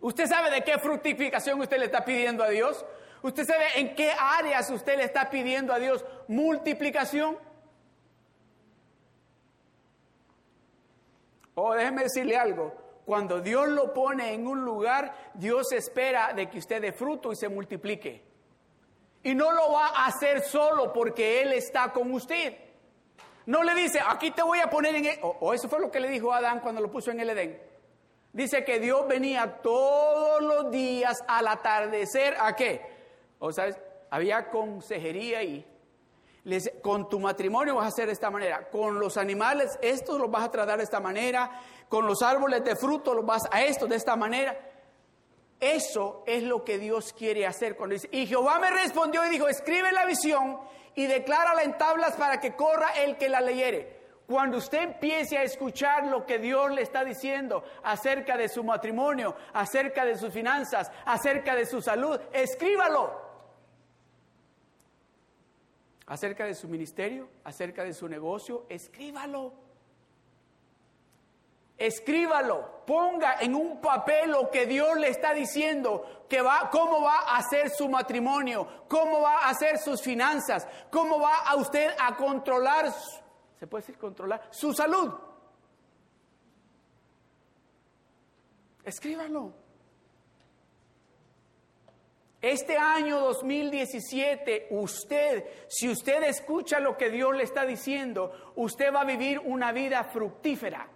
¿Usted 0.00 0.26
sabe 0.26 0.50
de 0.50 0.64
qué 0.64 0.78
fructificación 0.78 1.60
usted 1.60 1.78
le 1.78 1.84
está 1.84 2.04
pidiendo 2.04 2.42
a 2.42 2.48
Dios? 2.48 2.84
¿Usted 3.22 3.44
sabe 3.44 3.66
en 3.76 3.94
qué 3.94 4.12
áreas 4.18 4.70
usted 4.70 4.96
le 4.96 5.04
está 5.04 5.30
pidiendo 5.30 5.72
a 5.72 5.78
Dios 5.78 6.04
multiplicación? 6.26 7.36
O 11.54 11.68
oh, 11.68 11.74
déjeme 11.74 12.04
decirle 12.04 12.36
algo, 12.36 12.74
cuando 13.12 13.42
Dios 13.42 13.68
lo 13.68 13.92
pone 13.92 14.32
en 14.32 14.46
un 14.46 14.64
lugar, 14.64 15.12
Dios 15.34 15.70
espera 15.72 16.32
de 16.32 16.48
que 16.48 16.60
usted 16.60 16.80
dé 16.80 16.92
fruto 16.92 17.30
y 17.30 17.36
se 17.36 17.46
multiplique. 17.46 18.22
Y 19.22 19.34
no 19.34 19.52
lo 19.52 19.70
va 19.70 19.88
a 19.88 20.06
hacer 20.06 20.40
solo 20.40 20.94
porque 20.94 21.42
Él 21.42 21.52
está 21.52 21.92
con 21.92 22.10
usted. 22.14 22.56
No 23.44 23.64
le 23.64 23.74
dice, 23.74 24.00
aquí 24.02 24.30
te 24.30 24.42
voy 24.42 24.60
a 24.60 24.70
poner 24.70 24.94
en... 24.94 25.04
El... 25.04 25.18
O, 25.20 25.52
eso 25.52 25.68
fue 25.68 25.78
lo 25.78 25.90
que 25.90 26.00
le 26.00 26.08
dijo 26.08 26.32
Adán 26.32 26.60
cuando 26.60 26.80
lo 26.80 26.90
puso 26.90 27.10
en 27.10 27.20
el 27.20 27.28
Edén. 27.28 27.60
Dice 28.32 28.64
que 28.64 28.80
Dios 28.80 29.06
venía 29.06 29.58
todos 29.60 30.42
los 30.42 30.70
días 30.70 31.22
al 31.28 31.48
atardecer. 31.48 32.34
¿A 32.40 32.56
qué? 32.56 32.80
O 33.40 33.52
sea, 33.52 33.76
había 34.08 34.48
consejería 34.48 35.40
ahí. 35.40 35.66
Con 36.82 37.08
tu 37.08 37.20
matrimonio 37.20 37.76
vas 37.76 37.84
a 37.84 37.88
hacer 37.88 38.06
de 38.06 38.12
esta 38.12 38.30
manera. 38.30 38.68
Con 38.68 38.98
los 38.98 39.16
animales, 39.16 39.78
estos 39.80 40.18
los 40.18 40.30
vas 40.30 40.44
a 40.44 40.50
tratar 40.50 40.78
de 40.78 40.84
esta 40.84 41.00
manera. 41.00 41.50
Con 41.88 42.06
los 42.06 42.20
árboles 42.22 42.64
de 42.64 42.74
fruto 42.74 43.14
los 43.14 43.24
vas 43.24 43.42
a 43.50 43.62
esto 43.62 43.86
de 43.86 43.96
esta 43.96 44.16
manera. 44.16 44.58
Eso 45.60 46.24
es 46.26 46.42
lo 46.42 46.64
que 46.64 46.78
Dios 46.78 47.12
quiere 47.12 47.46
hacer 47.46 47.76
cuando 47.76 47.94
dice, 47.94 48.08
y 48.10 48.26
Jehová 48.26 48.58
me 48.58 48.68
respondió 48.70 49.24
y 49.24 49.30
dijo, 49.30 49.46
escribe 49.46 49.92
la 49.92 50.04
visión 50.04 50.58
y 50.96 51.06
declárala 51.06 51.62
en 51.62 51.78
tablas 51.78 52.16
para 52.16 52.40
que 52.40 52.56
corra 52.56 52.88
el 52.96 53.16
que 53.16 53.28
la 53.28 53.40
leyere. 53.40 54.02
Cuando 54.26 54.56
usted 54.56 54.82
empiece 54.82 55.38
a 55.38 55.44
escuchar 55.44 56.08
lo 56.08 56.26
que 56.26 56.40
Dios 56.40 56.72
le 56.72 56.82
está 56.82 57.04
diciendo 57.04 57.62
acerca 57.84 58.36
de 58.36 58.48
su 58.48 58.64
matrimonio, 58.64 59.36
acerca 59.52 60.04
de 60.04 60.16
sus 60.16 60.32
finanzas, 60.32 60.90
acerca 61.04 61.54
de 61.54 61.64
su 61.64 61.80
salud, 61.80 62.18
escríbalo. 62.32 63.21
Acerca 66.06 66.44
de 66.44 66.54
su 66.54 66.68
ministerio, 66.68 67.28
acerca 67.44 67.84
de 67.84 67.94
su 67.94 68.08
negocio, 68.08 68.66
escríbalo 68.68 69.52
escríbalo, 71.86 72.84
ponga 72.86 73.40
en 73.40 73.54
un 73.54 73.80
papel 73.80 74.30
lo 74.30 74.50
que 74.50 74.66
Dios 74.66 74.96
le 74.98 75.08
está 75.08 75.34
diciendo, 75.34 76.24
que 76.28 76.40
va, 76.40 76.70
cómo 76.70 77.02
va 77.02 77.16
a 77.16 77.38
hacer 77.38 77.70
su 77.70 77.88
matrimonio, 77.88 78.84
cómo 78.88 79.20
va 79.20 79.40
a 79.40 79.50
hacer 79.50 79.78
sus 79.78 80.00
finanzas, 80.00 80.66
cómo 80.90 81.18
va 81.18 81.38
a 81.44 81.56
usted 81.56 81.90
a 81.98 82.16
controlar, 82.16 82.92
se 83.58 83.66
puede 83.66 83.82
decir 83.82 83.98
controlar, 83.98 84.48
su 84.50 84.72
salud. 84.72 85.12
Escríbalo. 88.84 89.61
Este 92.42 92.76
año 92.76 93.20
2017, 93.20 94.66
usted, 94.70 95.44
si 95.68 95.88
usted 95.88 96.24
escucha 96.24 96.80
lo 96.80 96.96
que 96.96 97.08
Dios 97.08 97.36
le 97.36 97.44
está 97.44 97.64
diciendo, 97.64 98.52
usted 98.56 98.92
va 98.92 99.02
a 99.02 99.04
vivir 99.04 99.38
una 99.38 99.70
vida 99.70 100.02
fructífera. 100.02 100.88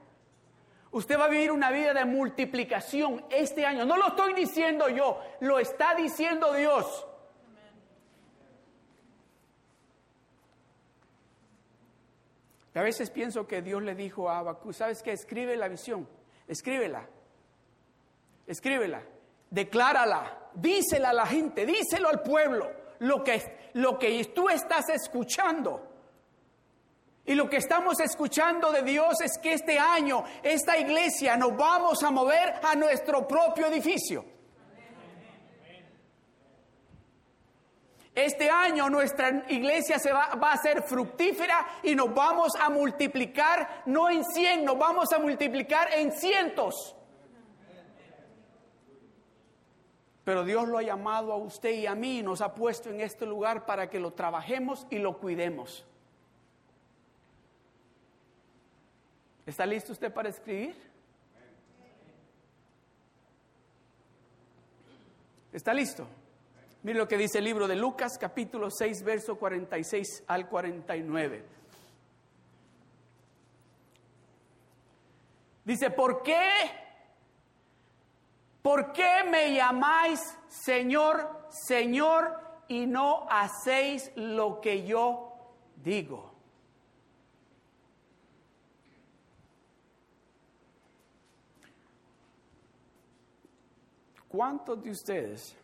Usted 0.90 1.16
va 1.16 1.26
a 1.26 1.28
vivir 1.28 1.52
una 1.52 1.70
vida 1.70 1.94
de 1.94 2.04
multiplicación 2.04 3.24
este 3.30 3.64
año. 3.64 3.84
No 3.84 3.96
lo 3.96 4.08
estoy 4.08 4.34
diciendo 4.34 4.88
yo, 4.88 5.20
lo 5.38 5.60
está 5.60 5.94
diciendo 5.94 6.52
Dios. 6.52 7.06
A 12.74 12.82
veces 12.82 13.08
pienso 13.10 13.46
que 13.46 13.62
Dios 13.62 13.84
le 13.84 13.94
dijo 13.94 14.28
a 14.28 14.38
Abacú, 14.38 14.72
¿sabes 14.72 15.00
qué? 15.00 15.12
Escribe 15.12 15.56
la 15.56 15.68
visión, 15.68 16.08
escríbela. 16.48 17.08
Escríbela, 18.48 19.02
declárala, 19.50 20.50
dísela 20.54 21.10
a 21.10 21.12
la 21.12 21.26
gente, 21.26 21.66
díselo 21.66 22.08
al 22.08 22.22
pueblo, 22.22 22.70
lo 23.00 23.22
que, 23.22 23.70
lo 23.74 23.98
que 23.98 24.24
tú 24.26 24.48
estás 24.48 24.88
escuchando. 24.88 25.92
Y 27.24 27.34
lo 27.34 27.50
que 27.50 27.56
estamos 27.56 27.98
escuchando 27.98 28.70
de 28.70 28.82
Dios 28.82 29.20
es 29.20 29.38
que 29.38 29.54
este 29.54 29.78
año, 29.78 30.22
esta 30.42 30.78
iglesia, 30.78 31.36
nos 31.36 31.56
vamos 31.56 32.02
a 32.04 32.10
mover 32.12 32.54
a 32.62 32.76
nuestro 32.76 33.26
propio 33.26 33.66
edificio. 33.66 34.24
Este 38.14 38.48
año 38.48 38.88
nuestra 38.88 39.44
iglesia 39.48 39.98
se 39.98 40.10
va, 40.10 40.36
va, 40.36 40.52
a 40.52 40.56
ser 40.56 40.82
fructífera 40.82 41.66
y 41.82 41.94
nos 41.94 42.14
vamos 42.14 42.52
a 42.58 42.70
multiplicar, 42.70 43.82
no 43.86 44.08
en 44.08 44.24
cien, 44.24 44.64
nos 44.64 44.78
vamos 44.78 45.12
a 45.12 45.18
multiplicar 45.18 45.92
en 45.92 46.12
cientos. 46.12 46.96
Pero 50.26 50.42
Dios 50.44 50.66
lo 50.66 50.78
ha 50.78 50.82
llamado 50.82 51.32
a 51.32 51.36
usted 51.36 51.70
y 51.70 51.86
a 51.86 51.94
mí 51.94 52.18
y 52.18 52.22
nos 52.24 52.40
ha 52.40 52.52
puesto 52.52 52.90
en 52.90 53.00
este 53.00 53.24
lugar 53.24 53.64
para 53.64 53.88
que 53.88 54.00
lo 54.00 54.12
trabajemos 54.12 54.84
y 54.90 54.98
lo 54.98 55.18
cuidemos. 55.18 55.86
¿Está 59.46 59.64
listo 59.64 59.92
usted 59.92 60.12
para 60.12 60.28
escribir? 60.28 60.74
¿Está 65.52 65.72
listo? 65.72 66.08
Mire 66.82 66.98
lo 66.98 67.06
que 67.06 67.18
dice 67.18 67.38
el 67.38 67.44
libro 67.44 67.68
de 67.68 67.76
Lucas, 67.76 68.18
capítulo 68.18 68.68
6, 68.68 69.04
verso 69.04 69.38
46 69.38 70.24
al 70.26 70.48
49. 70.48 71.44
Dice, 75.64 75.90
¿por 75.90 76.24
qué? 76.24 76.85
¿Por 78.66 78.92
qué 78.92 79.22
me 79.30 79.54
llamáis 79.54 80.20
Señor, 80.48 81.46
Señor 81.50 82.36
y 82.66 82.84
no 82.84 83.24
hacéis 83.30 84.10
lo 84.16 84.60
que 84.60 84.84
yo 84.84 85.36
digo? 85.76 86.32
¿Cuántos 94.26 94.82
de 94.82 94.90
ustedes, 94.90 95.56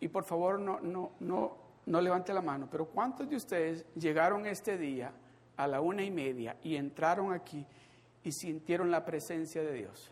y 0.00 0.08
por 0.08 0.24
favor 0.24 0.58
no, 0.58 0.80
no, 0.80 1.12
no, 1.20 1.56
no 1.86 2.00
levante 2.00 2.34
la 2.34 2.42
mano, 2.42 2.66
pero 2.68 2.86
cuántos 2.86 3.30
de 3.30 3.36
ustedes 3.36 3.86
llegaron 3.94 4.46
este 4.46 4.76
día 4.76 5.12
a 5.56 5.68
la 5.68 5.80
una 5.80 6.02
y 6.02 6.10
media 6.10 6.56
y 6.60 6.74
entraron 6.74 7.32
aquí 7.32 7.64
y 8.24 8.32
sintieron 8.32 8.90
la 8.90 9.04
presencia 9.04 9.62
de 9.62 9.72
Dios? 9.74 10.10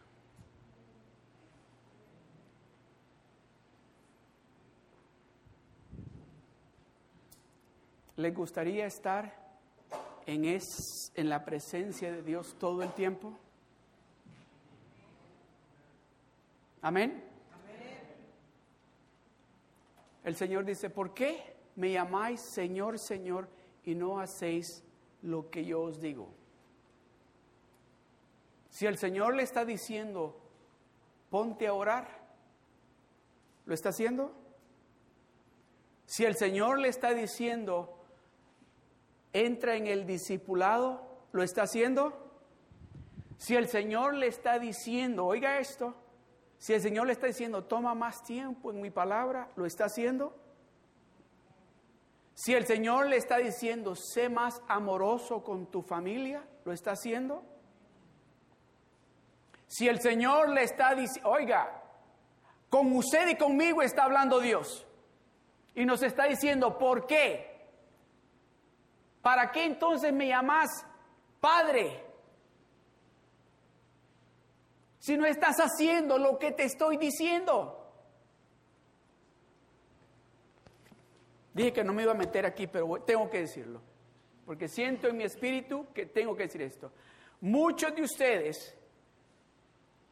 ¿Les 8.22 8.32
gustaría 8.32 8.87
estar 8.87 9.35
en, 10.26 10.44
es, 10.44 11.11
en 11.16 11.28
la 11.28 11.44
presencia 11.44 12.12
de 12.12 12.22
Dios 12.22 12.54
todo 12.56 12.80
el 12.85 12.92
tiempo? 12.92 13.37
Amén. 16.82 17.24
El 20.22 20.37
Señor 20.37 20.64
dice, 20.64 20.88
¿por 20.88 21.12
qué 21.14 21.56
me 21.74 21.90
llamáis 21.90 22.40
Señor, 22.40 23.00
Señor 23.00 23.48
y 23.82 23.96
no 23.96 24.20
hacéis 24.20 24.85
lo 25.22 25.50
que 25.50 25.64
yo 25.64 25.82
os 25.82 26.00
digo? 26.00 26.32
Si 28.70 28.87
el 28.87 28.98
Señor 28.98 29.35
le 29.35 29.42
está 29.42 29.64
diciendo, 29.64 30.40
ponte 31.28 31.66
a 31.66 31.74
orar, 31.74 32.06
¿lo 33.66 33.74
está 33.74 33.88
haciendo? 33.88 34.32
Si 36.06 36.24
el 36.24 36.37
Señor 36.37 36.78
le 36.78 36.87
está 36.87 37.14
diciendo, 37.14 37.98
entra 39.33 39.77
en 39.77 39.87
el 39.87 40.07
discipulado, 40.07 41.01
¿lo 41.33 41.42
está 41.42 41.62
haciendo? 41.62 42.12
Si 43.38 43.57
el 43.57 43.68
Señor 43.68 44.14
le 44.14 44.27
está 44.27 44.59
diciendo, 44.59 45.27
oiga 45.27 45.59
esto, 45.59 45.95
si 46.59 46.75
el 46.75 46.81
Señor 46.81 47.07
le 47.07 47.12
está 47.12 47.27
diciendo, 47.27 47.64
toma 47.64 47.95
más 47.95 48.23
tiempo 48.23 48.71
en 48.71 48.81
mi 48.81 48.90
palabra, 48.90 49.51
¿lo 49.57 49.66
está 49.66 49.87
haciendo? 49.87 50.37
Si 52.35 52.55
el 52.55 52.66
Señor 52.66 53.09
le 53.09 53.16
está 53.16 53.38
diciendo, 53.38 53.95
sé 53.95 54.29
más 54.29 54.62
amoroso 54.68 55.42
con 55.42 55.66
tu 55.66 55.83
familia, 55.83 56.45
¿lo 56.64 56.73
está 56.73 56.92
haciendo? 56.92 57.42
Si 59.66 59.88
el 59.88 60.01
Señor 60.01 60.51
le 60.51 60.62
está 60.62 60.95
diciendo, 60.95 61.31
oiga, 61.31 61.83
con 62.68 62.95
usted 62.97 63.29
y 63.29 63.37
conmigo 63.37 63.83
está 63.83 64.05
hablando 64.05 64.40
Dios. 64.40 64.87
Y 65.75 65.85
nos 65.85 66.03
está 66.03 66.25
diciendo, 66.25 66.79
¿por 66.79 67.07
qué? 67.07 67.52
¿Para 69.22 69.50
qué 69.50 69.64
entonces 69.64 70.12
me 70.12 70.28
llamas 70.28 70.68
Padre? 71.40 72.12
si 75.02 75.16
no 75.16 75.26
estás 75.26 75.56
haciendo 75.56 76.16
lo 76.16 76.38
que 76.38 76.52
te 76.52 76.62
estoy 76.62 76.96
diciendo? 76.96 77.76
Dije 81.52 81.72
que 81.72 81.82
no 81.82 81.92
me 81.92 82.04
iba 82.04 82.12
a 82.12 82.14
meter 82.14 82.46
aquí, 82.46 82.68
pero 82.68 83.02
tengo 83.04 83.28
que 83.28 83.40
decirlo, 83.40 83.82
porque 84.46 84.68
siento 84.68 85.08
en 85.08 85.16
mi 85.16 85.24
espíritu 85.24 85.88
que 85.92 86.06
tengo 86.06 86.37
que 86.37 86.44
decir 86.44 86.62
esto. 86.62 86.92
Muchos 87.40 87.96
de 87.96 88.02
ustedes, 88.02 88.78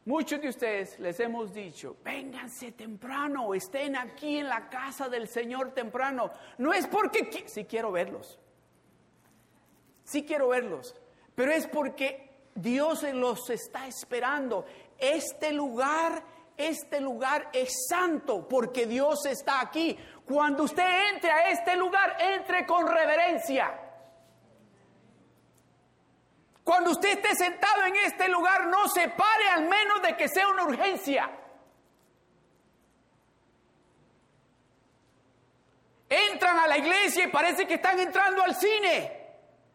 muchos 0.03 0.41
de 0.41 0.49
ustedes 0.49 0.99
les 0.99 1.17
hemos 1.21 1.53
dicho, 1.53 1.95
vénganse 2.03 2.73
temprano, 2.73 3.53
estén 3.53 3.95
aquí 3.95 4.39
en 4.39 4.49
la 4.49 4.67
casa 4.67 5.07
del 5.07 5.29
Señor 5.29 5.73
temprano. 5.73 6.31
No 6.57 6.73
es 6.73 6.85
porque, 6.87 7.45
sí 7.47 7.63
quiero 7.63 7.93
verlos, 7.93 8.37
sí 10.11 10.23
quiero 10.23 10.49
verlos, 10.49 10.95
pero 11.35 11.51
es 11.51 11.67
porque 11.67 12.29
Dios 12.53 13.03
los 13.03 13.49
está 13.49 13.87
esperando. 13.87 14.65
Este 14.97 15.51
lugar, 15.53 16.23
este 16.57 16.99
lugar 16.99 17.49
es 17.53 17.87
santo 17.87 18.47
porque 18.47 18.85
Dios 18.85 19.25
está 19.25 19.61
aquí. 19.61 19.97
Cuando 20.25 20.63
usted 20.63 21.13
entre 21.13 21.31
a 21.31 21.49
este 21.49 21.75
lugar, 21.75 22.17
entre 22.19 22.65
con 22.65 22.87
reverencia. 22.87 23.79
Cuando 26.63 26.91
usted 26.91 27.17
esté 27.17 27.35
sentado 27.35 27.85
en 27.85 27.95
este 27.95 28.27
lugar, 28.27 28.67
no 28.67 28.87
se 28.87 29.09
pare 29.09 29.49
al 29.49 29.67
menos 29.67 30.01
de 30.03 30.15
que 30.15 30.27
sea 30.27 30.47
una 30.49 30.63
urgencia. 30.63 31.29
Entran 36.07 36.59
a 36.59 36.67
la 36.67 36.77
iglesia 36.77 37.23
y 37.23 37.27
parece 37.29 37.65
que 37.65 37.75
están 37.75 37.99
entrando 37.99 38.43
al 38.43 38.55
cine. 38.55 39.20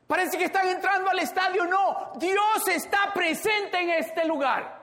Parece 0.07 0.39
que 0.39 0.45
están 0.45 0.69
entrando 0.69 1.11
al 1.11 1.19
estadio. 1.19 1.65
No, 1.65 2.13
Dios 2.17 2.69
está 2.69 3.13
presente 3.13 3.79
en 3.81 3.91
este 3.91 4.25
lugar. 4.25 4.77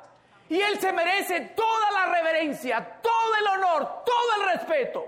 Y 0.50 0.60
Él 0.60 0.80
se 0.80 0.92
merece 0.92 1.54
toda 1.56 1.92
la 1.92 2.06
reverencia, 2.08 3.00
todo 3.02 3.36
el 3.40 3.48
honor, 3.48 4.04
todo 4.06 4.42
el 4.42 4.58
respeto. 4.58 5.06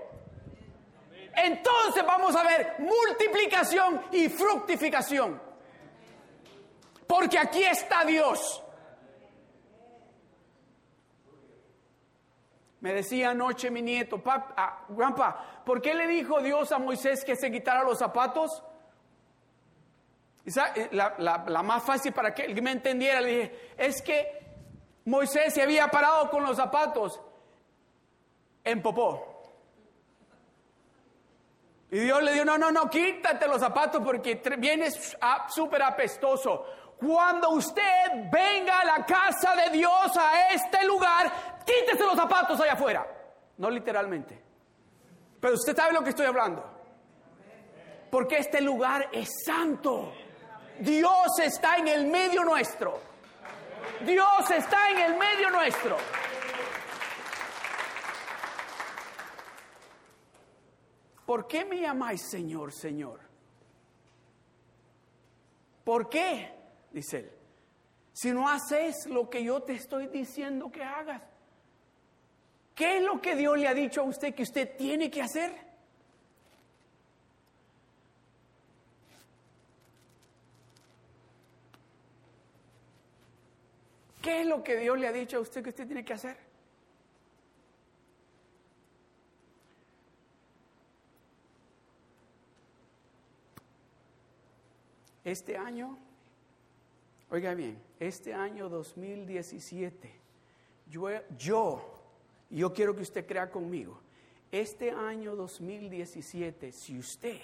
Entonces 1.36 2.04
vamos 2.06 2.34
a 2.34 2.42
ver 2.42 2.76
multiplicación 2.78 4.06
y 4.10 4.28
fructificación. 4.28 5.40
Porque 7.06 7.38
aquí 7.38 7.62
está 7.62 8.04
Dios. 8.04 8.62
Me 12.80 12.94
decía 12.94 13.30
anoche 13.30 13.70
mi 13.70 13.82
nieto, 13.82 14.22
papá, 14.22 14.54
ah, 14.56 14.84
grandpa, 14.88 15.62
¿por 15.64 15.82
qué 15.82 15.94
le 15.94 16.06
dijo 16.06 16.40
Dios 16.40 16.72
a 16.72 16.78
Moisés 16.78 17.24
que 17.24 17.36
se 17.36 17.50
quitara 17.50 17.82
los 17.82 17.98
zapatos? 17.98 18.62
Eh, 20.46 20.88
la, 20.92 21.14
la, 21.18 21.62
más 21.62 21.82
fácil 21.82 22.12
para 22.12 22.32
que 22.32 22.44
él 22.44 22.62
me 22.62 22.70
entendiera, 22.70 23.20
le 23.20 23.28
dije, 23.28 23.72
es 23.76 24.00
que 24.00 24.46
Moisés 25.06 25.52
se 25.52 25.62
había 25.62 25.88
parado 25.88 26.30
con 26.30 26.44
los 26.44 26.56
zapatos 26.56 27.20
en 28.62 28.80
popó. 28.80 29.32
Y 31.90 31.98
Dios 31.98 32.22
le 32.22 32.32
dijo, 32.32 32.44
no, 32.44 32.58
no, 32.58 32.70
no, 32.70 32.88
quítate 32.88 33.48
los 33.48 33.60
zapatos 33.60 34.02
porque 34.04 34.40
vienes 34.58 35.16
súper 35.48 35.82
apestoso. 35.82 36.64
Cuando 36.96 37.50
usted 37.50 38.30
venga 38.32 38.80
a 38.80 38.84
la 38.84 39.04
casa 39.04 39.54
de 39.54 39.70
Dios, 39.70 40.16
a 40.16 40.50
este 40.52 40.84
lugar, 40.86 41.32
quítese 41.64 42.04
los 42.04 42.14
zapatos 42.14 42.60
allá 42.60 42.72
afuera. 42.74 43.06
No 43.58 43.68
literalmente. 43.68 44.40
Pero 45.40 45.54
usted 45.54 45.76
sabe 45.76 45.92
lo 45.92 46.02
que 46.02 46.10
estoy 46.10 46.26
hablando. 46.26 46.64
Porque 48.10 48.38
este 48.38 48.60
lugar 48.60 49.08
es 49.12 49.28
santo. 49.44 50.12
Dios 50.80 51.38
está 51.42 51.76
en 51.76 51.88
el 51.88 52.06
medio 52.06 52.44
nuestro. 52.44 53.00
Dios 54.04 54.50
está 54.50 54.90
en 54.90 54.98
el 54.98 55.18
medio 55.18 55.50
nuestro. 55.50 55.96
¿Por 61.24 61.46
qué 61.46 61.64
me 61.64 61.80
llamáis 61.80 62.22
Señor, 62.30 62.72
Señor? 62.72 63.20
¿Por 65.84 66.08
qué? 66.08 66.52
Dice 66.92 67.18
él. 67.18 67.32
Si 68.12 68.30
no 68.30 68.48
haces 68.48 69.06
lo 69.06 69.28
que 69.28 69.42
yo 69.44 69.62
te 69.62 69.74
estoy 69.74 70.06
diciendo 70.06 70.70
que 70.70 70.82
hagas. 70.82 71.22
¿Qué 72.74 72.98
es 72.98 73.02
lo 73.02 73.20
que 73.20 73.34
Dios 73.34 73.58
le 73.58 73.68
ha 73.68 73.74
dicho 73.74 74.02
a 74.02 74.04
usted 74.04 74.34
que 74.34 74.42
usted 74.42 74.76
tiene 74.76 75.10
que 75.10 75.22
hacer? 75.22 75.65
¿Qué 84.26 84.40
es 84.40 84.46
lo 84.48 84.64
que 84.64 84.76
Dios 84.76 84.98
le 84.98 85.06
ha 85.06 85.12
dicho 85.12 85.36
a 85.36 85.40
usted 85.40 85.62
que 85.62 85.68
usted 85.68 85.86
tiene 85.86 86.04
que 86.04 86.12
hacer? 86.12 86.36
Este 95.22 95.56
año, 95.56 95.96
oiga 97.30 97.54
bien, 97.54 97.80
este 98.00 98.34
año 98.34 98.68
2017, 98.68 100.12
yo, 100.90 101.08
yo, 101.38 101.94
yo 102.50 102.72
quiero 102.72 102.96
que 102.96 103.02
usted 103.02 103.24
crea 103.28 103.48
conmigo, 103.48 104.00
este 104.50 104.90
año 104.90 105.36
2017, 105.36 106.72
si 106.72 106.98
usted, 106.98 107.38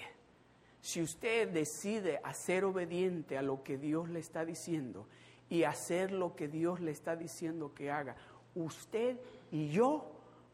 si 0.81 1.01
usted 1.01 1.47
decide 1.47 2.19
ser 2.33 2.65
obediente 2.65 3.37
a 3.37 3.41
lo 3.41 3.63
que 3.63 3.77
Dios 3.77 4.09
le 4.09 4.19
está 4.19 4.43
diciendo 4.43 5.07
y 5.49 5.63
hacer 5.63 6.11
lo 6.11 6.35
que 6.35 6.47
Dios 6.47 6.79
le 6.79 6.91
está 6.91 7.15
diciendo 7.15 7.73
que 7.73 7.91
haga, 7.91 8.15
usted 8.55 9.19
y 9.51 9.69
yo 9.69 10.11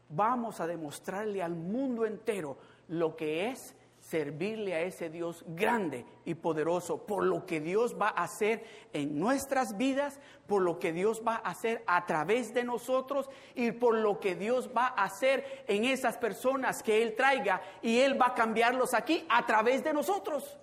vamos 0.08 0.60
a 0.60 0.66
demostrarle 0.66 1.42
al 1.42 1.54
mundo 1.54 2.04
entero 2.04 2.56
lo 2.88 3.16
que 3.16 3.48
es 3.48 3.74
servirle 4.00 4.74
a 4.74 4.80
ese 4.80 5.10
Dios 5.10 5.44
grande 5.46 6.04
y 6.24 6.34
poderoso 6.34 7.06
por 7.06 7.24
lo 7.24 7.46
que 7.46 7.60
Dios 7.60 7.96
va 8.00 8.08
a 8.08 8.24
hacer 8.24 8.64
en 8.92 9.18
nuestras 9.18 9.76
vidas, 9.76 10.18
por 10.46 10.62
lo 10.62 10.78
que 10.78 10.92
Dios 10.92 11.22
va 11.26 11.36
a 11.36 11.50
hacer 11.50 11.84
a 11.86 12.06
través 12.06 12.52
de 12.54 12.64
nosotros 12.64 13.28
y 13.54 13.72
por 13.72 13.94
lo 13.94 14.18
que 14.18 14.34
Dios 14.34 14.70
va 14.76 14.86
a 14.86 15.04
hacer 15.04 15.64
en 15.68 15.84
esas 15.84 16.16
personas 16.16 16.82
que 16.82 17.02
Él 17.02 17.14
traiga 17.14 17.60
y 17.82 18.00
Él 18.00 18.20
va 18.20 18.28
a 18.28 18.34
cambiarlos 18.34 18.94
aquí 18.94 19.24
a 19.28 19.46
través 19.46 19.84
de 19.84 19.92
nosotros. 19.92 20.58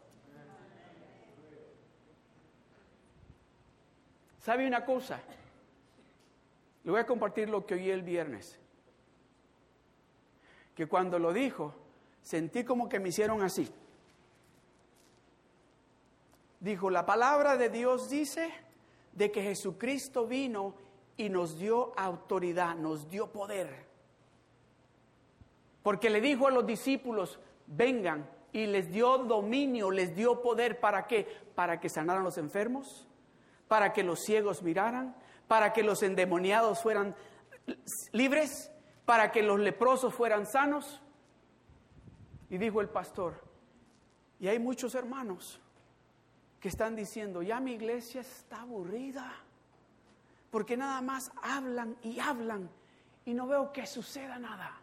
¿Sabe 4.47 4.65
una 4.65 4.85
cosa? 4.85 5.19
Le 6.85 6.91
voy 6.91 7.01
a 7.01 7.05
compartir 7.05 7.49
lo 7.49 7.65
que 7.65 7.73
oí 7.73 7.91
el 7.91 8.01
viernes. 8.01 8.57
Que 10.73 10.87
cuando 10.87 11.19
lo 11.19 11.33
dijo, 11.33 11.73
sentí 12.21 12.63
como 12.63 12.87
que 12.87 12.97
me 13.01 13.09
hicieron 13.09 13.41
así. 13.41 13.69
Dijo, 16.61 16.89
la 16.89 17.05
palabra 17.05 17.57
de 17.57 17.67
Dios 17.69 18.09
dice 18.09 18.49
de 19.11 19.33
que 19.33 19.43
Jesucristo 19.43 20.27
vino 20.27 20.75
y 21.17 21.27
nos 21.27 21.59
dio 21.59 21.91
autoridad, 21.99 22.77
nos 22.77 23.09
dio 23.09 23.27
poder. 23.33 23.85
Porque 25.83 26.09
le 26.09 26.21
dijo 26.21 26.47
a 26.47 26.51
los 26.51 26.65
discípulos, 26.65 27.37
vengan, 27.65 28.29
y 28.53 28.65
les 28.65 28.89
dio 28.93 29.17
dominio, 29.17 29.91
les 29.91 30.15
dio 30.15 30.41
poder, 30.41 30.79
¿para 30.79 31.05
qué? 31.05 31.27
Para 31.53 31.81
que 31.81 31.89
sanaran 31.89 32.23
los 32.23 32.37
enfermos, 32.37 33.07
para 33.67 33.93
que 33.93 34.03
los 34.03 34.19
ciegos 34.21 34.63
miraran, 34.63 35.15
para 35.47 35.73
que 35.73 35.83
los 35.83 36.03
endemoniados 36.03 36.81
fueran 36.81 37.15
libres, 38.11 38.71
para 39.05 39.31
que 39.31 39.43
los 39.43 39.59
leprosos 39.59 40.13
fueran 40.13 40.45
sanos. 40.45 41.01
Y 42.49 42.57
dijo 42.57 42.81
el 42.81 42.89
pastor, 42.89 43.43
y 44.39 44.47
hay 44.47 44.59
muchos 44.59 44.95
hermanos 44.95 45.59
que 46.59 46.69
están 46.69 46.95
diciendo, 46.95 47.41
ya 47.41 47.59
mi 47.59 47.73
iglesia 47.73 48.21
está 48.21 48.61
aburrida, 48.61 49.31
porque 50.49 50.77
nada 50.77 51.01
más 51.01 51.31
hablan 51.41 51.97
y 52.01 52.19
hablan 52.19 52.69
y 53.25 53.33
no 53.33 53.47
veo 53.47 53.73
que 53.73 53.85
suceda 53.85 54.39
nada. 54.39 54.81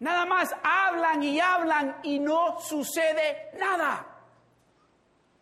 Nada 0.00 0.26
más 0.26 0.54
hablan 0.62 1.22
y 1.22 1.40
hablan 1.40 1.98
y 2.02 2.18
no 2.18 2.58
sucede 2.60 3.50
nada. 3.58 4.14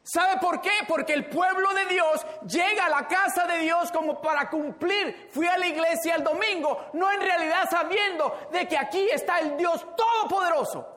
¿Sabe 0.05 0.41
por 0.41 0.61
qué? 0.61 0.71
Porque 0.89 1.13
el 1.13 1.27
pueblo 1.27 1.73
de 1.75 1.87
Dios 1.87 2.27
llega 2.47 2.87
a 2.87 2.91
la 2.91 3.07
casa 3.07 3.47
de 3.47 3.59
Dios 3.59 3.93
como 3.93 4.21
para 4.21 4.51
cumplir. 4.51 5.29
Fui 5.33 5.47
a 5.47 5.57
la 5.57 5.67
iglesia 5.67 6.17
el 6.17 6.25
domingo, 6.25 6.87
no 6.95 7.11
en 7.11 7.21
realidad 7.21 7.69
sabiendo 7.71 8.49
de 8.51 8.67
que 8.67 8.77
aquí 8.77 9.09
está 9.11 9.39
el 9.39 9.57
Dios 9.57 9.87
Todopoderoso. 9.97 10.93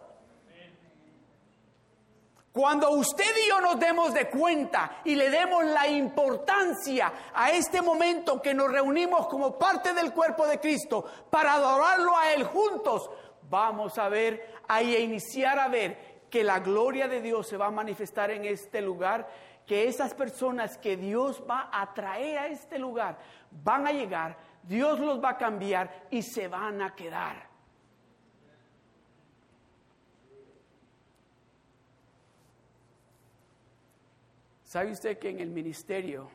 Cuando 2.55 2.91
usted 2.91 3.35
y 3.43 3.49
yo 3.49 3.59
nos 3.59 3.77
demos 3.77 4.13
de 4.13 4.29
cuenta 4.29 5.01
y 5.03 5.13
le 5.15 5.29
demos 5.29 5.65
la 5.65 5.89
importancia 5.89 7.11
a 7.33 7.51
este 7.51 7.81
momento 7.81 8.41
que 8.41 8.53
nos 8.53 8.71
reunimos 8.71 9.27
como 9.27 9.59
parte 9.59 9.93
del 9.93 10.13
cuerpo 10.13 10.47
de 10.47 10.61
Cristo 10.61 11.03
para 11.29 11.55
adorarlo 11.55 12.17
a 12.17 12.31
Él 12.31 12.45
juntos, 12.45 13.09
vamos 13.49 13.97
a 13.97 14.09
ver, 14.09 14.55
a 14.67 14.81
iniciar 14.81 15.59
a 15.59 15.67
ver 15.67 16.25
que 16.29 16.43
la 16.43 16.59
gloria 16.59 17.07
de 17.07 17.21
Dios 17.21 17.47
se 17.47 17.57
va 17.57 17.67
a 17.67 17.71
manifestar 17.71 18.31
en 18.31 18.45
este 18.45 18.81
lugar, 18.81 19.29
que 19.65 19.87
esas 19.87 20.13
personas 20.13 20.77
que 20.77 20.97
Dios 20.97 21.43
va 21.49 21.69
a 21.71 21.93
traer 21.93 22.37
a 22.37 22.47
este 22.47 22.77
lugar 22.77 23.17
van 23.63 23.87
a 23.87 23.91
llegar, 23.91 24.37
Dios 24.63 24.99
los 24.99 25.23
va 25.23 25.31
a 25.31 25.37
cambiar 25.37 26.07
y 26.11 26.21
se 26.21 26.47
van 26.47 26.81
a 26.81 26.93
quedar. 26.95 27.47
¿Sabe 34.63 34.91
usted 34.91 35.17
que 35.17 35.29
en 35.29 35.39
el 35.39 35.51
ministerio 35.51 36.29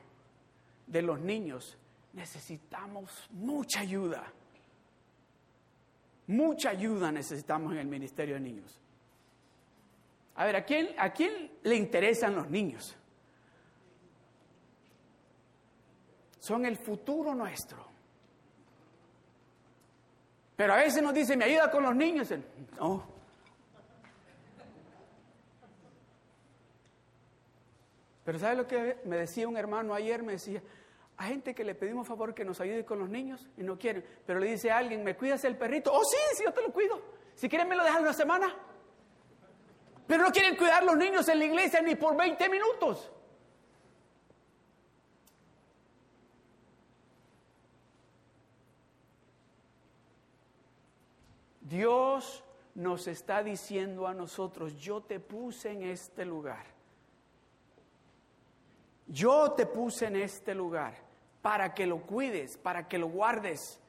de 0.87 1.03
los 1.03 1.21
niños 1.21 1.77
necesitamos 2.15 3.29
mucha 3.33 3.81
ayuda? 3.81 4.33
Mucha 6.31 6.71
ayuda 6.71 7.11
necesitamos 7.11 7.73
en 7.73 7.79
el 7.79 7.89
ministerio 7.89 8.35
de 8.35 8.41
niños. 8.41 8.79
A 10.37 10.45
ver, 10.45 10.55
¿a 10.55 10.65
quién, 10.65 10.91
¿a 10.97 11.13
quién 11.13 11.51
le 11.65 11.75
interesan 11.75 12.37
los 12.37 12.49
niños? 12.49 12.97
Son 16.39 16.65
el 16.65 16.77
futuro 16.77 17.35
nuestro. 17.35 17.85
Pero 20.55 20.75
a 20.75 20.77
veces 20.77 21.03
nos 21.03 21.15
dicen, 21.15 21.37
¿me 21.37 21.47
ayuda 21.47 21.69
con 21.69 21.83
los 21.83 21.97
niños? 21.97 22.33
No. 22.79 23.05
Pero 28.25 28.39
¿sabe 28.39 28.55
lo 28.55 28.69
que 28.69 29.01
me 29.05 29.17
decía 29.17 29.49
un 29.49 29.57
hermano 29.57 29.95
ayer? 29.95 30.23
Me 30.23 30.35
decía, 30.35 30.63
a 31.21 31.25
gente 31.25 31.55
que 31.55 31.65
le 31.65 31.75
pedimos 31.75 32.09
favor 32.09 32.33
que 32.33 32.47
nos 32.47 32.63
ayude 32.63 32.83
con 32.83 32.99
los 32.99 33.11
niños 33.11 33.47
y 33.59 33.63
no 33.63 33.79
quieren. 33.79 34.03
Pero 34.25 34.41
le 34.41 34.47
dice 34.47 34.71
a 34.71 34.79
alguien, 34.79 35.05
¿me 35.05 35.15
cuidas 35.19 35.45
el 35.45 35.55
perrito? 35.55 35.93
Oh, 35.93 36.03
sí, 36.03 36.17
sí, 36.35 36.45
yo 36.47 36.53
te 36.55 36.63
lo 36.63 36.73
cuido. 36.73 36.99
Si 37.35 37.47
quieren, 37.47 37.69
me 37.69 37.77
lo 37.77 37.85
dejan 37.85 38.01
una 38.01 38.15
semana. 38.15 38.57
Pero 40.07 40.23
no 40.23 40.33
quieren 40.33 40.57
cuidar 40.57 40.83
los 40.83 40.97
niños 40.97 41.29
en 41.29 41.39
la 41.39 41.45
iglesia 41.45 41.83
ni 41.83 41.95
por 41.95 42.17
20 42.17 42.49
minutos. 42.49 43.13
Dios 51.61 52.43
nos 52.75 53.07
está 53.09 53.43
diciendo 53.43 54.07
a 54.07 54.15
nosotros, 54.15 54.75
yo 54.81 55.03
te 55.03 55.21
puse 55.21 55.73
en 55.73 55.83
este 55.83 56.25
lugar. 56.25 56.65
Yo 59.07 59.53
te 59.53 59.67
puse 59.67 60.07
en 60.07 60.17
este 60.17 60.55
lugar 60.55 61.10
para 61.43 61.75
que 61.75 61.87
lo 61.87 62.03
cuides, 62.03 62.57
para 62.59 62.89
que 62.89 62.99
lo 62.99 63.09
guardes. 63.09 63.81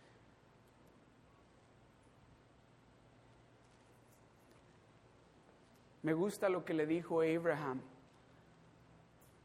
Me 6.04 6.14
gusta 6.14 6.50
lo 6.50 6.66
que 6.66 6.74
le 6.74 6.88
dijo 6.88 7.22
Abraham. 7.22 7.82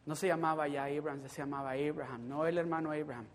No 0.07 0.15
se 0.15 0.29
llamaba 0.29 0.69
ya 0.69 0.85
Abraham, 0.85 1.29
se 1.29 1.43
llamaba 1.43 1.73
Abraham, 1.73 2.29
no 2.29 2.47
el 2.47 2.59
hermano 2.59 2.93
Abraham. 2.93 3.27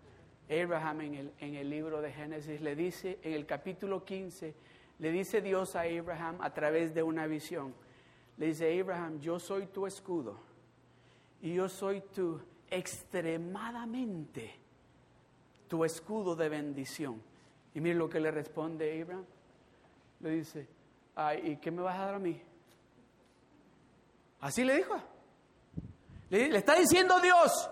Abraham 0.50 1.00
en 1.02 1.14
el, 1.14 1.32
en 1.38 1.54
el 1.54 1.70
libro 1.70 2.00
de 2.00 2.10
Génesis 2.12 2.60
le 2.60 2.74
dice, 2.74 3.18
en 3.22 3.34
el 3.34 3.46
capítulo 3.46 4.04
15, 4.04 4.54
le 4.98 5.12
dice 5.12 5.40
Dios 5.40 5.76
a 5.76 5.82
Abraham 5.82 6.38
a 6.40 6.52
través 6.52 6.94
de 6.94 7.02
una 7.02 7.26
visión. 7.26 7.74
Le 8.38 8.46
dice, 8.46 8.80
Abraham, 8.80 9.20
yo 9.20 9.38
soy 9.38 9.66
tu 9.66 9.86
escudo 9.86 10.40
y 11.42 11.54
yo 11.54 11.68
soy 11.68 12.00
tu 12.00 12.40
extremadamente 12.70 14.61
tu 15.72 15.86
escudo 15.86 16.36
de 16.36 16.50
bendición. 16.50 17.22
Y 17.72 17.80
mire 17.80 17.94
lo 17.94 18.06
que 18.06 18.20
le 18.20 18.30
responde 18.30 19.00
Abraham. 19.00 19.24
Le 20.20 20.30
dice, 20.32 20.68
Ay, 21.16 21.52
¿y 21.52 21.56
qué 21.56 21.70
me 21.70 21.80
vas 21.80 21.98
a 21.98 22.04
dar 22.04 22.14
a 22.16 22.18
mí? 22.18 22.38
Así 24.42 24.64
le 24.64 24.76
dijo. 24.76 24.94
Le, 26.28 26.54
está 26.58 26.74
diciendo 26.74 27.18
Dios 27.20 27.70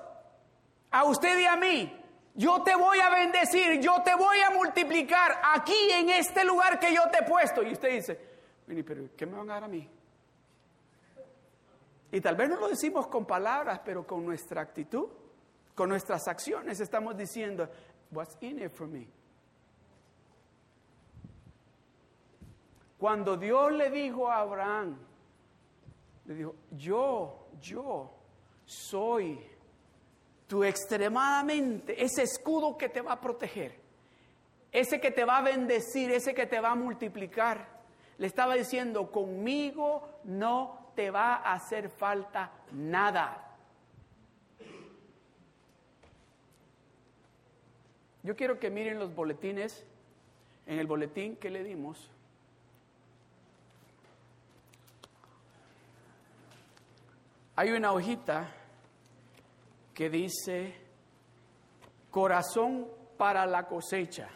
a 0.90 1.04
usted 1.04 1.40
y 1.40 1.44
a 1.44 1.56
mí, 1.56 1.94
yo 2.36 2.62
te 2.62 2.74
voy 2.74 3.00
a 3.00 3.10
bendecir, 3.10 3.78
yo 3.80 4.00
te 4.02 4.14
voy 4.14 4.38
a 4.40 4.48
multiplicar 4.48 5.38
aquí 5.54 5.90
en 5.92 6.08
este 6.08 6.42
lugar 6.42 6.80
que 6.80 6.94
yo 6.94 7.02
te 7.10 7.18
he 7.18 7.28
puesto. 7.28 7.62
Y 7.62 7.72
usted 7.72 7.90
dice, 7.90 8.18
pero 8.66 9.10
¿qué 9.14 9.26
me 9.26 9.36
van 9.36 9.50
a 9.50 9.54
dar 9.54 9.64
a 9.64 9.68
mí? 9.68 9.86
Y 12.12 12.20
tal 12.22 12.34
vez 12.34 12.48
no 12.48 12.56
lo 12.56 12.68
decimos 12.70 13.08
con 13.08 13.26
palabras, 13.26 13.82
pero 13.84 14.06
con 14.06 14.24
nuestra 14.24 14.62
actitud. 14.62 15.06
Con 15.74 15.88
nuestras 15.88 16.28
acciones 16.28 16.78
estamos 16.80 17.16
diciendo, 17.16 17.66
what's 18.10 18.36
in 18.40 18.58
it 18.58 18.72
for 18.72 18.86
me? 18.86 19.06
Cuando 22.98 23.36
Dios 23.36 23.72
le 23.72 23.90
dijo 23.90 24.28
a 24.28 24.40
Abraham, 24.40 24.96
le 26.26 26.34
dijo, 26.34 26.54
yo, 26.76 27.46
yo 27.60 28.10
soy 28.66 29.38
tu 30.46 30.62
extremadamente, 30.64 32.02
ese 32.02 32.22
escudo 32.24 32.76
que 32.76 32.88
te 32.88 33.00
va 33.00 33.12
a 33.12 33.20
proteger, 33.20 33.74
ese 34.70 35.00
que 35.00 35.10
te 35.10 35.24
va 35.24 35.38
a 35.38 35.42
bendecir, 35.42 36.10
ese 36.10 36.34
que 36.34 36.46
te 36.46 36.60
va 36.60 36.72
a 36.72 36.74
multiplicar. 36.74 37.80
Le 38.18 38.26
estaba 38.26 38.54
diciendo, 38.54 39.10
conmigo 39.10 40.06
no 40.24 40.90
te 40.94 41.10
va 41.10 41.36
a 41.36 41.54
hacer 41.54 41.88
falta 41.88 42.52
nada. 42.72 43.49
Yo 48.22 48.36
quiero 48.36 48.58
que 48.58 48.70
miren 48.70 48.98
los 48.98 49.14
boletines, 49.14 49.84
en 50.66 50.78
el 50.78 50.86
boletín 50.86 51.36
que 51.36 51.50
le 51.50 51.64
dimos. 51.64 52.10
Hay 57.56 57.70
una 57.70 57.92
hojita 57.92 58.54
que 59.94 60.08
dice 60.08 60.74
corazón 62.10 62.86
para 63.18 63.46
la 63.46 63.66
cosecha. 63.66 64.28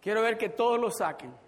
Quiero 0.00 0.22
ver 0.22 0.36
que 0.36 0.48
todos 0.48 0.80
lo 0.80 0.90
saquen. 0.90 1.41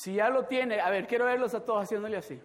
Si 0.00 0.14
ya 0.14 0.30
lo 0.30 0.46
tiene, 0.46 0.80
a 0.80 0.88
ver, 0.88 1.06
quiero 1.06 1.26
verlos 1.26 1.52
a 1.52 1.62
todos 1.62 1.82
haciéndole 1.82 2.16
así. 2.16 2.40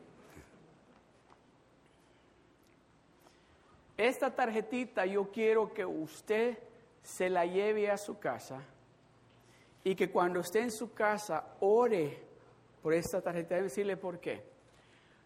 Esta 3.96 4.36
tarjetita 4.36 5.06
yo 5.06 5.32
quiero 5.32 5.74
que 5.74 5.86
usted 5.86 6.58
se 7.02 7.30
la 7.30 7.46
lleve 7.46 7.90
a 7.90 7.96
su 7.96 8.20
casa 8.20 8.62
y 9.86 9.96
que 9.96 10.12
cuando 10.12 10.42
esté 10.42 10.64
en 10.64 10.72
su 10.72 10.94
casa 10.94 11.56
ore 11.62 12.22
por 12.84 12.94
esta 12.94 13.22
tarjeta. 13.22 13.56
Decirle 13.56 13.96
por 13.96 14.20
qué. 14.20 14.44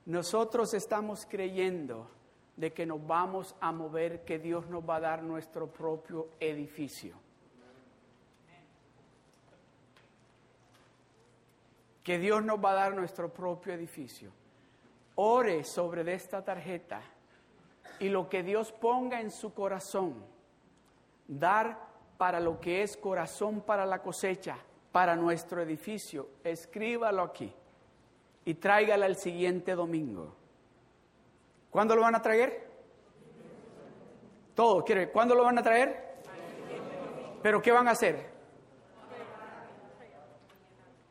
Nosotros 0.05 0.75
estamos 0.75 1.25
creyendo 1.25 2.11
de 2.55 2.71
que 2.73 2.85
nos 2.85 3.07
vamos 3.07 3.55
a 3.59 3.71
mover, 3.71 4.23
que 4.23 4.37
Dios 4.37 4.69
nos 4.69 4.87
va 4.87 4.97
a 4.97 4.99
dar 4.99 5.23
nuestro 5.23 5.65
propio 5.65 6.29
edificio. 6.39 7.15
Que 12.03 12.17
Dios 12.17 12.43
nos 12.43 12.63
va 12.63 12.71
a 12.71 12.75
dar 12.75 12.95
nuestro 12.95 13.31
propio 13.31 13.73
edificio. 13.73 14.31
Ore 15.15 15.63
sobre 15.63 16.13
esta 16.13 16.43
tarjeta 16.43 17.01
y 17.99 18.09
lo 18.09 18.29
que 18.29 18.43
Dios 18.43 18.71
ponga 18.71 19.19
en 19.19 19.31
su 19.31 19.53
corazón, 19.53 20.25
dar 21.27 21.77
para 22.17 22.39
lo 22.39 22.59
que 22.59 22.83
es 22.83 22.97
corazón 22.97 23.61
para 23.61 23.85
la 23.85 24.01
cosecha, 24.01 24.57
para 24.91 25.15
nuestro 25.15 25.61
edificio, 25.61 26.29
escríbalo 26.43 27.21
aquí 27.21 27.53
y 28.45 28.53
tráigala 28.55 29.05
el 29.05 29.15
siguiente 29.15 29.75
domingo. 29.75 30.35
¿Cuándo 31.69 31.95
lo 31.95 32.01
van 32.01 32.15
a 32.15 32.21
traer? 32.21 32.67
Todo, 34.55 34.83
¿quiere? 34.83 35.11
¿Cuándo 35.11 35.35
lo 35.35 35.43
van 35.43 35.57
a 35.59 35.63
traer? 35.63 36.17
¿Pero 37.41 37.61
qué 37.61 37.71
van 37.71 37.87
a 37.87 37.91
hacer? 37.91 38.28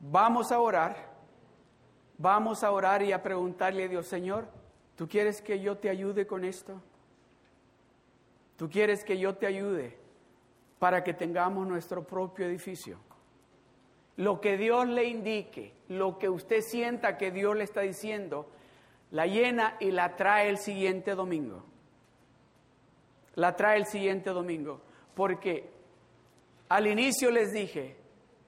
Vamos 0.01 0.53
a 0.53 0.61
orar, 0.61 1.11
vamos 2.17 2.63
a 2.63 2.71
orar 2.71 3.03
y 3.03 3.13
a 3.13 3.23
preguntarle 3.23 3.85
a 3.85 3.89
Dios, 3.89 4.07
Señor, 4.07 4.47
¿tú 4.97 5.09
quieres 5.09 5.43
que 5.43 5.61
yo 5.61 5.79
te 5.79 5.91
ayude 5.91 6.27
con 6.27 6.45
esto? 6.45 6.81
¿Tú 8.57 8.69
quieres 8.69 9.05
que 9.05 9.19
yo 9.19 9.37
te 9.37 9.47
ayude? 9.47 9.99
para 10.79 11.03
que 11.03 11.13
tengamos 11.13 11.67
nuestro 11.67 12.05
propio 12.05 12.47
edificio. 12.47 12.99
Lo 14.17 14.41
que 14.41 14.57
Dios 14.57 14.89
le 14.89 15.05
indique, 15.05 15.75
lo 15.89 16.19
que 16.19 16.29
usted 16.29 16.61
sienta 16.61 17.17
que 17.17 17.31
Dios 17.31 17.57
le 17.57 17.65
está 17.65 17.83
diciendo, 17.83 18.49
la 19.11 19.27
llena 19.27 19.77
y 19.81 19.91
la 19.91 20.17
trae 20.17 20.49
el 20.49 20.59
siguiente 20.59 21.15
domingo. 21.15 21.65
La 23.35 23.55
trae 23.55 23.79
el 23.79 23.87
siguiente 23.87 24.31
domingo. 24.31 24.81
Porque 25.15 25.71
al 26.69 26.87
inicio 26.87 27.31
les 27.31 27.53
dije, 27.53 27.97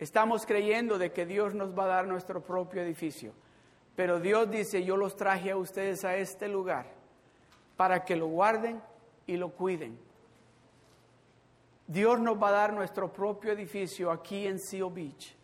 estamos 0.01 0.45
creyendo 0.45 0.99
de 0.99 1.13
que 1.13 1.25
Dios 1.25 1.55
nos 1.55 1.79
va 1.79 1.85
a 1.85 1.89
dar 1.89 2.09
nuestro 2.09 2.43
propio 2.43 2.83
edificio. 2.83 3.33
Pero 3.95 4.19
Dios 4.19 4.51
dice, 4.51 4.83
yo 4.83 4.97
los 4.97 5.15
traje 5.15 5.53
a 5.53 5.57
ustedes 5.57 6.05
a 6.05 6.17
este 6.17 6.49
lugar 6.49 6.87
para 7.77 8.05
que 8.05 8.17
lo 8.17 8.27
guarden 8.27 8.83
y 9.27 9.37
lo 9.37 9.51
cuiden 9.51 10.11
Dios 11.91 12.21
nos 12.21 12.41
va 12.41 12.51
a 12.51 12.53
dar 12.53 12.73
nuestro 12.73 13.13
propio 13.13 13.51
edificio 13.51 14.13
aquí 14.13 14.47
en 14.47 14.61
Seal 14.61 14.93
Beach 14.93 15.35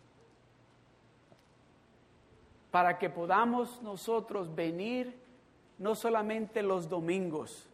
para 2.71 2.97
que 2.97 3.09
podamos 3.09 3.81
nosotros 3.81 4.55
venir 4.55 5.13
no 5.77 5.93
solamente 5.93 6.63
los 6.63 6.87
domingos, 6.87 7.67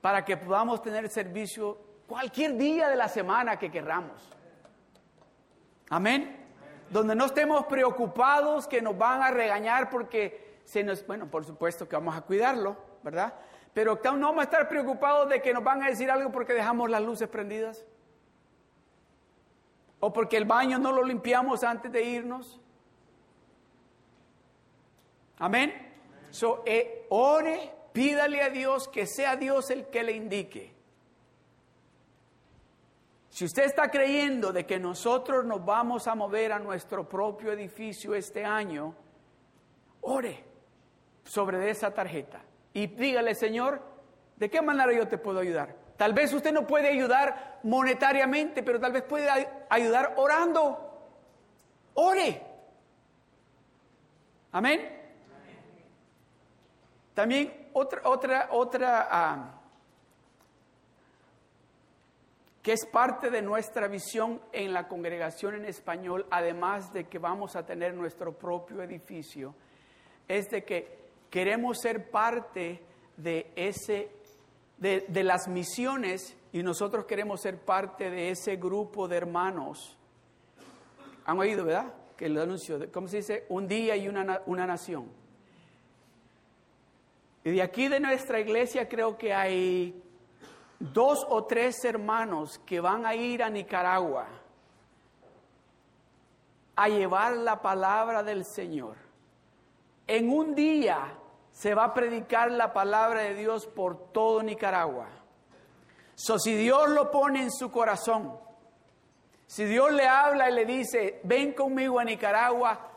para 0.00 0.24
que 0.24 0.36
podamos 0.36 0.82
tener 0.82 1.08
servicio 1.08 1.78
cualquier 2.06 2.56
día 2.56 2.88
de 2.88 2.94
la 2.94 3.08
semana 3.08 3.58
que 3.58 3.72
querramos. 3.72 4.22
Amén. 5.90 6.36
Donde 6.88 7.14
no 7.14 7.26
estemos 7.26 7.66
preocupados 7.66 8.66
que 8.66 8.80
nos 8.80 8.96
van 8.96 9.22
a 9.22 9.30
regañar 9.30 9.90
porque 9.90 10.60
se 10.64 10.82
nos, 10.82 11.04
bueno, 11.06 11.26
por 11.26 11.44
supuesto 11.44 11.88
que 11.88 11.96
vamos 11.96 12.16
a 12.16 12.22
cuidarlo, 12.22 12.76
¿verdad? 13.02 13.34
Pero 13.74 14.00
no 14.04 14.28
vamos 14.28 14.40
a 14.40 14.44
estar 14.44 14.68
preocupados 14.68 15.28
de 15.28 15.42
que 15.42 15.52
nos 15.52 15.62
van 15.62 15.82
a 15.82 15.88
decir 15.88 16.10
algo 16.10 16.30
porque 16.30 16.52
dejamos 16.52 16.88
las 16.90 17.02
luces 17.02 17.28
prendidas. 17.28 17.84
O 19.98 20.12
porque 20.12 20.36
el 20.36 20.44
baño 20.44 20.78
no 20.78 20.92
lo 20.92 21.04
limpiamos 21.04 21.62
antes 21.62 21.92
de 21.92 22.02
irnos. 22.02 22.60
Amén. 25.38 25.74
So, 26.30 26.62
eh, 26.66 27.06
ore, 27.08 27.72
pídale 27.92 28.42
a 28.42 28.50
Dios 28.50 28.88
que 28.88 29.06
sea 29.06 29.36
Dios 29.36 29.70
el 29.70 29.86
que 29.86 30.02
le 30.04 30.12
indique. 30.12 30.79
Si 33.30 33.44
usted 33.44 33.64
está 33.64 33.90
creyendo 33.90 34.52
de 34.52 34.66
que 34.66 34.78
nosotros 34.78 35.44
nos 35.44 35.64
vamos 35.64 36.06
a 36.08 36.14
mover 36.14 36.52
a 36.52 36.58
nuestro 36.58 37.08
propio 37.08 37.52
edificio 37.52 38.14
este 38.14 38.44
año, 38.44 38.94
ore 40.02 40.44
sobre 41.24 41.70
esa 41.70 41.94
tarjeta 41.94 42.42
y 42.72 42.88
dígale, 42.88 43.34
Señor, 43.36 43.80
¿de 44.36 44.50
qué 44.50 44.60
manera 44.60 44.92
yo 44.92 45.06
te 45.06 45.16
puedo 45.16 45.38
ayudar? 45.38 45.76
Tal 45.96 46.12
vez 46.12 46.32
usted 46.32 46.52
no 46.52 46.66
puede 46.66 46.88
ayudar 46.88 47.60
monetariamente, 47.62 48.62
pero 48.62 48.80
tal 48.80 48.92
vez 48.92 49.02
puede 49.04 49.28
ayudar 49.68 50.14
orando. 50.16 50.86
Ore. 51.94 52.42
Amén. 54.50 54.98
También 57.14 57.68
otra, 57.72 58.00
otra, 58.04 58.48
otra, 58.50 59.08
ah, 59.10 59.59
que 62.62 62.72
es 62.72 62.86
parte 62.86 63.30
de 63.30 63.42
nuestra 63.42 63.88
visión 63.88 64.40
en 64.52 64.72
la 64.72 64.86
congregación 64.86 65.54
en 65.54 65.64
español, 65.64 66.26
además 66.30 66.92
de 66.92 67.04
que 67.04 67.18
vamos 67.18 67.56
a 67.56 67.64
tener 67.64 67.94
nuestro 67.94 68.32
propio 68.36 68.82
edificio, 68.82 69.54
es 70.28 70.48
de 70.50 70.64
que 70.64 70.98
queremos 71.30 71.78
ser 71.80 72.10
parte 72.10 72.82
de 73.16 73.50
ese 73.56 74.10
de, 74.80 75.22
las 75.22 75.46
misiones 75.46 76.36
y 76.52 76.62
nosotros 76.62 77.04
queremos 77.04 77.42
ser 77.42 77.58
parte 77.58 78.10
de 78.10 78.30
ese 78.30 78.56
grupo 78.56 79.06
de 79.06 79.16
hermanos. 79.18 79.96
¿Han 81.26 81.38
oído, 81.38 81.64
verdad? 81.64 81.92
Que 82.16 82.26
el 82.26 82.38
anuncio, 82.38 82.90
¿cómo 82.90 83.06
se 83.06 83.18
dice? 83.18 83.44
Un 83.50 83.68
día 83.68 83.94
y 83.96 84.08
una, 84.08 84.42
una 84.46 84.66
nación. 84.66 85.06
Y 87.44 87.50
de 87.50 87.62
aquí 87.62 87.88
de 87.88 88.00
nuestra 88.00 88.40
iglesia 88.40 88.88
creo 88.88 89.16
que 89.16 89.32
hay 89.32 90.02
dos 90.80 91.24
o 91.28 91.44
tres 91.44 91.84
hermanos 91.84 92.58
que 92.66 92.80
van 92.80 93.06
a 93.06 93.14
ir 93.14 93.42
a 93.42 93.50
Nicaragua 93.50 94.26
a 96.74 96.88
llevar 96.88 97.36
la 97.36 97.60
palabra 97.60 98.22
del 98.22 98.44
Señor. 98.46 98.96
En 100.06 100.30
un 100.30 100.54
día 100.54 101.14
se 101.52 101.74
va 101.74 101.84
a 101.84 101.94
predicar 101.94 102.50
la 102.50 102.72
palabra 102.72 103.20
de 103.20 103.34
Dios 103.34 103.66
por 103.66 104.10
todo 104.12 104.42
Nicaragua. 104.42 105.06
So, 106.14 106.38
si 106.38 106.54
Dios 106.54 106.88
lo 106.88 107.10
pone 107.10 107.42
en 107.42 107.50
su 107.50 107.70
corazón, 107.70 108.32
si 109.46 109.64
Dios 109.64 109.92
le 109.92 110.06
habla 110.06 110.48
y 110.48 110.54
le 110.54 110.64
dice, 110.64 111.20
ven 111.24 111.52
conmigo 111.52 111.98
a 111.98 112.04
Nicaragua, 112.04 112.88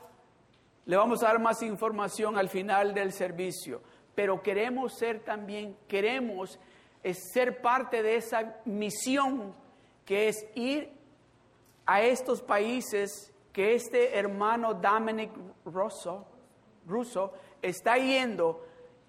le 0.85 0.95
vamos 0.95 1.21
a 1.21 1.27
dar 1.27 1.39
más 1.39 1.61
información 1.61 2.37
al 2.37 2.47
final 2.47 2.93
del 2.93 3.11
servicio. 3.11 3.81
Pero 4.15 4.41
queremos 4.41 4.93
ser 4.97 5.23
también, 5.23 5.77
queremos 5.87 6.59
ser 7.11 7.61
parte 7.61 8.01
de 8.01 8.15
esa 8.15 8.61
misión 8.65 9.53
que 10.05 10.29
es 10.29 10.45
ir 10.55 10.91
a 11.85 12.01
estos 12.01 12.41
países 12.41 13.33
que 13.51 13.75
este 13.75 14.17
hermano 14.17 14.73
Dominic 14.73 15.31
Russo, 15.65 16.25
Russo 16.87 17.33
está 17.61 17.97
yendo 17.97 18.65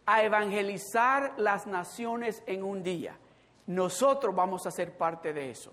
a 0.07 0.23
evangelizar 0.23 1.35
las 1.39 1.67
naciones 1.67 2.43
en 2.47 2.63
un 2.63 2.83
día. 2.83 3.19
Nosotros 3.67 4.35
vamos 4.35 4.67
a 4.67 4.71
ser 4.71 4.97
parte 4.97 5.33
de 5.33 5.51
eso. 5.51 5.73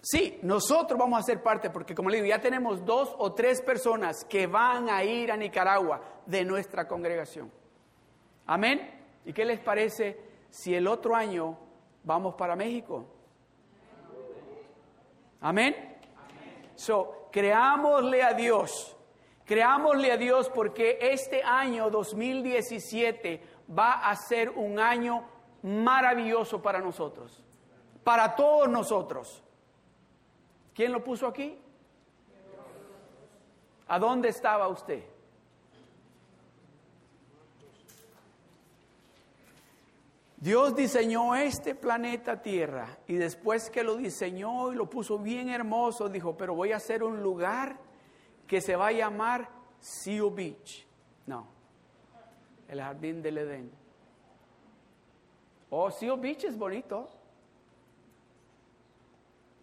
Sí, 0.00 0.38
nosotros 0.42 0.98
vamos 0.98 1.18
a 1.18 1.22
ser 1.22 1.42
parte, 1.42 1.70
porque 1.70 1.94
como 1.94 2.10
le 2.10 2.16
digo, 2.18 2.28
ya 2.28 2.40
tenemos 2.40 2.84
dos 2.84 3.14
o 3.18 3.32
tres 3.32 3.60
personas 3.60 4.24
que 4.24 4.46
van 4.46 4.88
a 4.88 5.02
ir 5.04 5.32
a 5.32 5.36
Nicaragua 5.36 6.00
de 6.26 6.44
nuestra 6.44 6.86
congregación. 6.86 7.50
Amén. 8.46 8.88
¿Y 9.24 9.32
qué 9.32 9.44
les 9.44 9.58
parece 9.58 10.25
si 10.56 10.74
el 10.74 10.88
otro 10.88 11.14
año 11.14 11.54
vamos 12.02 12.34
para 12.34 12.56
México? 12.56 13.04
Amén. 15.42 15.98
So, 16.74 17.28
creámosle 17.30 18.22
a 18.22 18.32
Dios, 18.32 18.96
creámosle 19.44 20.12
a 20.12 20.16
Dios 20.16 20.48
porque 20.48 20.98
este 20.98 21.42
año 21.42 21.90
2017 21.90 23.42
va 23.78 24.08
a 24.08 24.16
ser 24.16 24.48
un 24.48 24.78
año 24.78 25.28
maravilloso 25.62 26.62
para 26.62 26.80
nosotros, 26.80 27.44
para 28.02 28.34
todos 28.34 28.66
nosotros. 28.66 29.42
¿Quién 30.72 30.90
lo 30.90 31.04
puso 31.04 31.26
aquí? 31.26 31.60
¿A 33.88 33.98
dónde 33.98 34.30
estaba 34.30 34.68
usted? 34.68 35.04
Dios 40.46 40.76
diseñó 40.76 41.34
este 41.34 41.74
planeta 41.74 42.40
Tierra 42.40 42.98
y 43.08 43.16
después 43.16 43.68
que 43.68 43.82
lo 43.82 43.96
diseñó 43.96 44.72
y 44.72 44.76
lo 44.76 44.88
puso 44.88 45.18
bien 45.18 45.48
hermoso, 45.48 46.08
dijo, 46.08 46.36
pero 46.36 46.54
voy 46.54 46.70
a 46.70 46.76
hacer 46.76 47.02
un 47.02 47.20
lugar 47.20 47.76
que 48.46 48.60
se 48.60 48.76
va 48.76 48.86
a 48.86 48.92
llamar 48.92 49.50
Seal 49.80 50.30
Beach. 50.30 50.86
No, 51.26 51.48
el 52.68 52.80
jardín 52.80 53.22
del 53.22 53.38
Edén. 53.38 53.72
Oh, 55.68 55.90
Seal 55.90 56.16
Beach 56.20 56.44
es 56.44 56.56
bonito. 56.56 57.08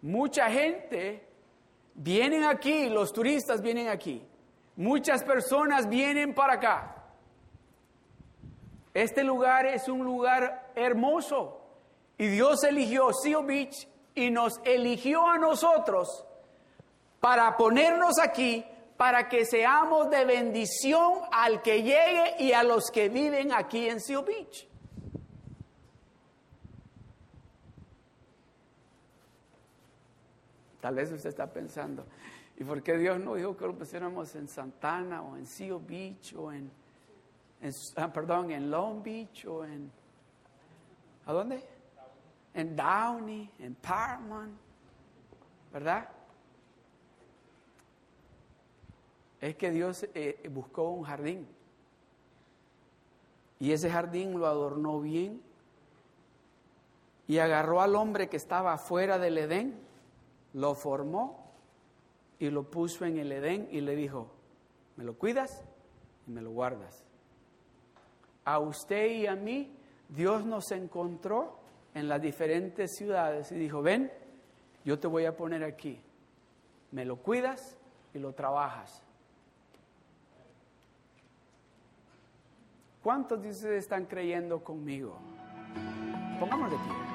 Mucha 0.01 0.51
gente 0.51 1.25
vienen 1.93 2.43
aquí, 2.43 2.89
los 2.89 3.13
turistas 3.13 3.61
vienen 3.61 3.87
aquí. 3.87 4.21
Muchas 4.75 5.23
personas 5.23 5.87
vienen 5.87 6.33
para 6.33 6.55
acá. 6.55 7.02
Este 8.93 9.23
lugar 9.23 9.65
es 9.65 9.87
un 9.87 10.03
lugar 10.03 10.71
hermoso 10.75 11.61
y 12.17 12.27
Dios 12.27 12.63
eligió 12.63 13.11
Seal 13.11 13.45
Beach 13.45 13.87
y 14.13 14.29
nos 14.29 14.61
eligió 14.63 15.27
a 15.27 15.39
nosotros 15.39 16.25
para 17.19 17.57
ponernos 17.57 18.19
aquí 18.19 18.63
para 18.97 19.27
que 19.27 19.45
seamos 19.45 20.09
de 20.11 20.23
bendición 20.25 21.21
al 21.31 21.61
que 21.63 21.81
llegue 21.81 22.35
y 22.39 22.53
a 22.53 22.63
los 22.63 22.91
que 22.91 23.09
viven 23.09 23.51
aquí 23.51 23.89
en 23.89 23.99
Seal 23.99 24.23
Beach. 24.23 24.67
Tal 30.79 30.95
vez 30.95 31.11
usted 31.11 31.29
está 31.29 31.51
pensando, 31.51 32.05
¿y 32.57 32.63
por 32.63 32.83
qué 32.83 32.97
Dios 32.97 33.19
no 33.19 33.35
dijo 33.35 33.55
que 33.55 33.65
lo 33.65 33.73
pusiéramos 33.73 34.35
en 34.35 34.49
Santana 34.49 35.23
o 35.23 35.37
en 35.37 35.47
Seal 35.47 35.79
Beach 35.79 36.35
o 36.35 36.51
en 36.51 36.69
Ah, 37.95 38.11
perdón, 38.11 38.51
en 38.51 38.69
Long 38.69 39.01
Beach 39.01 39.45
o 39.45 39.63
en... 39.63 39.89
¿A 41.25 41.31
dónde? 41.31 41.63
En 42.53 42.75
Downey, 42.75 43.49
en 43.59 43.75
Paramount, 43.75 44.53
¿verdad? 45.71 46.09
Es 49.39 49.55
que 49.55 49.71
Dios 49.71 50.05
eh, 50.13 50.49
buscó 50.51 50.89
un 50.89 51.03
jardín 51.03 51.47
y 53.59 53.71
ese 53.71 53.89
jardín 53.89 54.37
lo 54.37 54.45
adornó 54.45 54.99
bien 54.99 55.41
y 57.27 57.37
agarró 57.37 57.81
al 57.81 57.95
hombre 57.95 58.27
que 58.27 58.35
estaba 58.35 58.77
fuera 58.77 59.17
del 59.17 59.37
Edén, 59.37 59.79
lo 60.53 60.75
formó 60.75 61.49
y 62.39 62.49
lo 62.49 62.69
puso 62.69 63.05
en 63.05 63.17
el 63.17 63.31
Edén 63.31 63.69
y 63.71 63.79
le 63.79 63.95
dijo, 63.95 64.27
¿me 64.97 65.05
lo 65.05 65.17
cuidas 65.17 65.63
y 66.27 66.31
me 66.31 66.41
lo 66.41 66.51
guardas? 66.51 67.05
A 68.45 68.59
usted 68.59 69.07
y 69.11 69.27
a 69.27 69.35
mí, 69.35 69.75
Dios 70.09 70.45
nos 70.45 70.71
encontró 70.71 71.59
en 71.93 72.07
las 72.07 72.21
diferentes 72.21 72.95
ciudades 72.95 73.51
y 73.51 73.55
dijo, 73.55 73.81
ven, 73.81 74.11
yo 74.83 74.99
te 74.99 75.07
voy 75.07 75.25
a 75.25 75.35
poner 75.35 75.63
aquí, 75.63 75.99
me 76.91 77.05
lo 77.05 77.17
cuidas 77.17 77.77
y 78.13 78.19
lo 78.19 78.33
trabajas. 78.33 79.03
¿Cuántos 83.01 83.41
de 83.41 83.49
ustedes 83.49 83.83
están 83.83 84.05
creyendo 84.05 84.63
conmigo? 84.63 85.17
Pongamos 86.39 86.71
de 86.71 86.77
pie. 86.77 87.12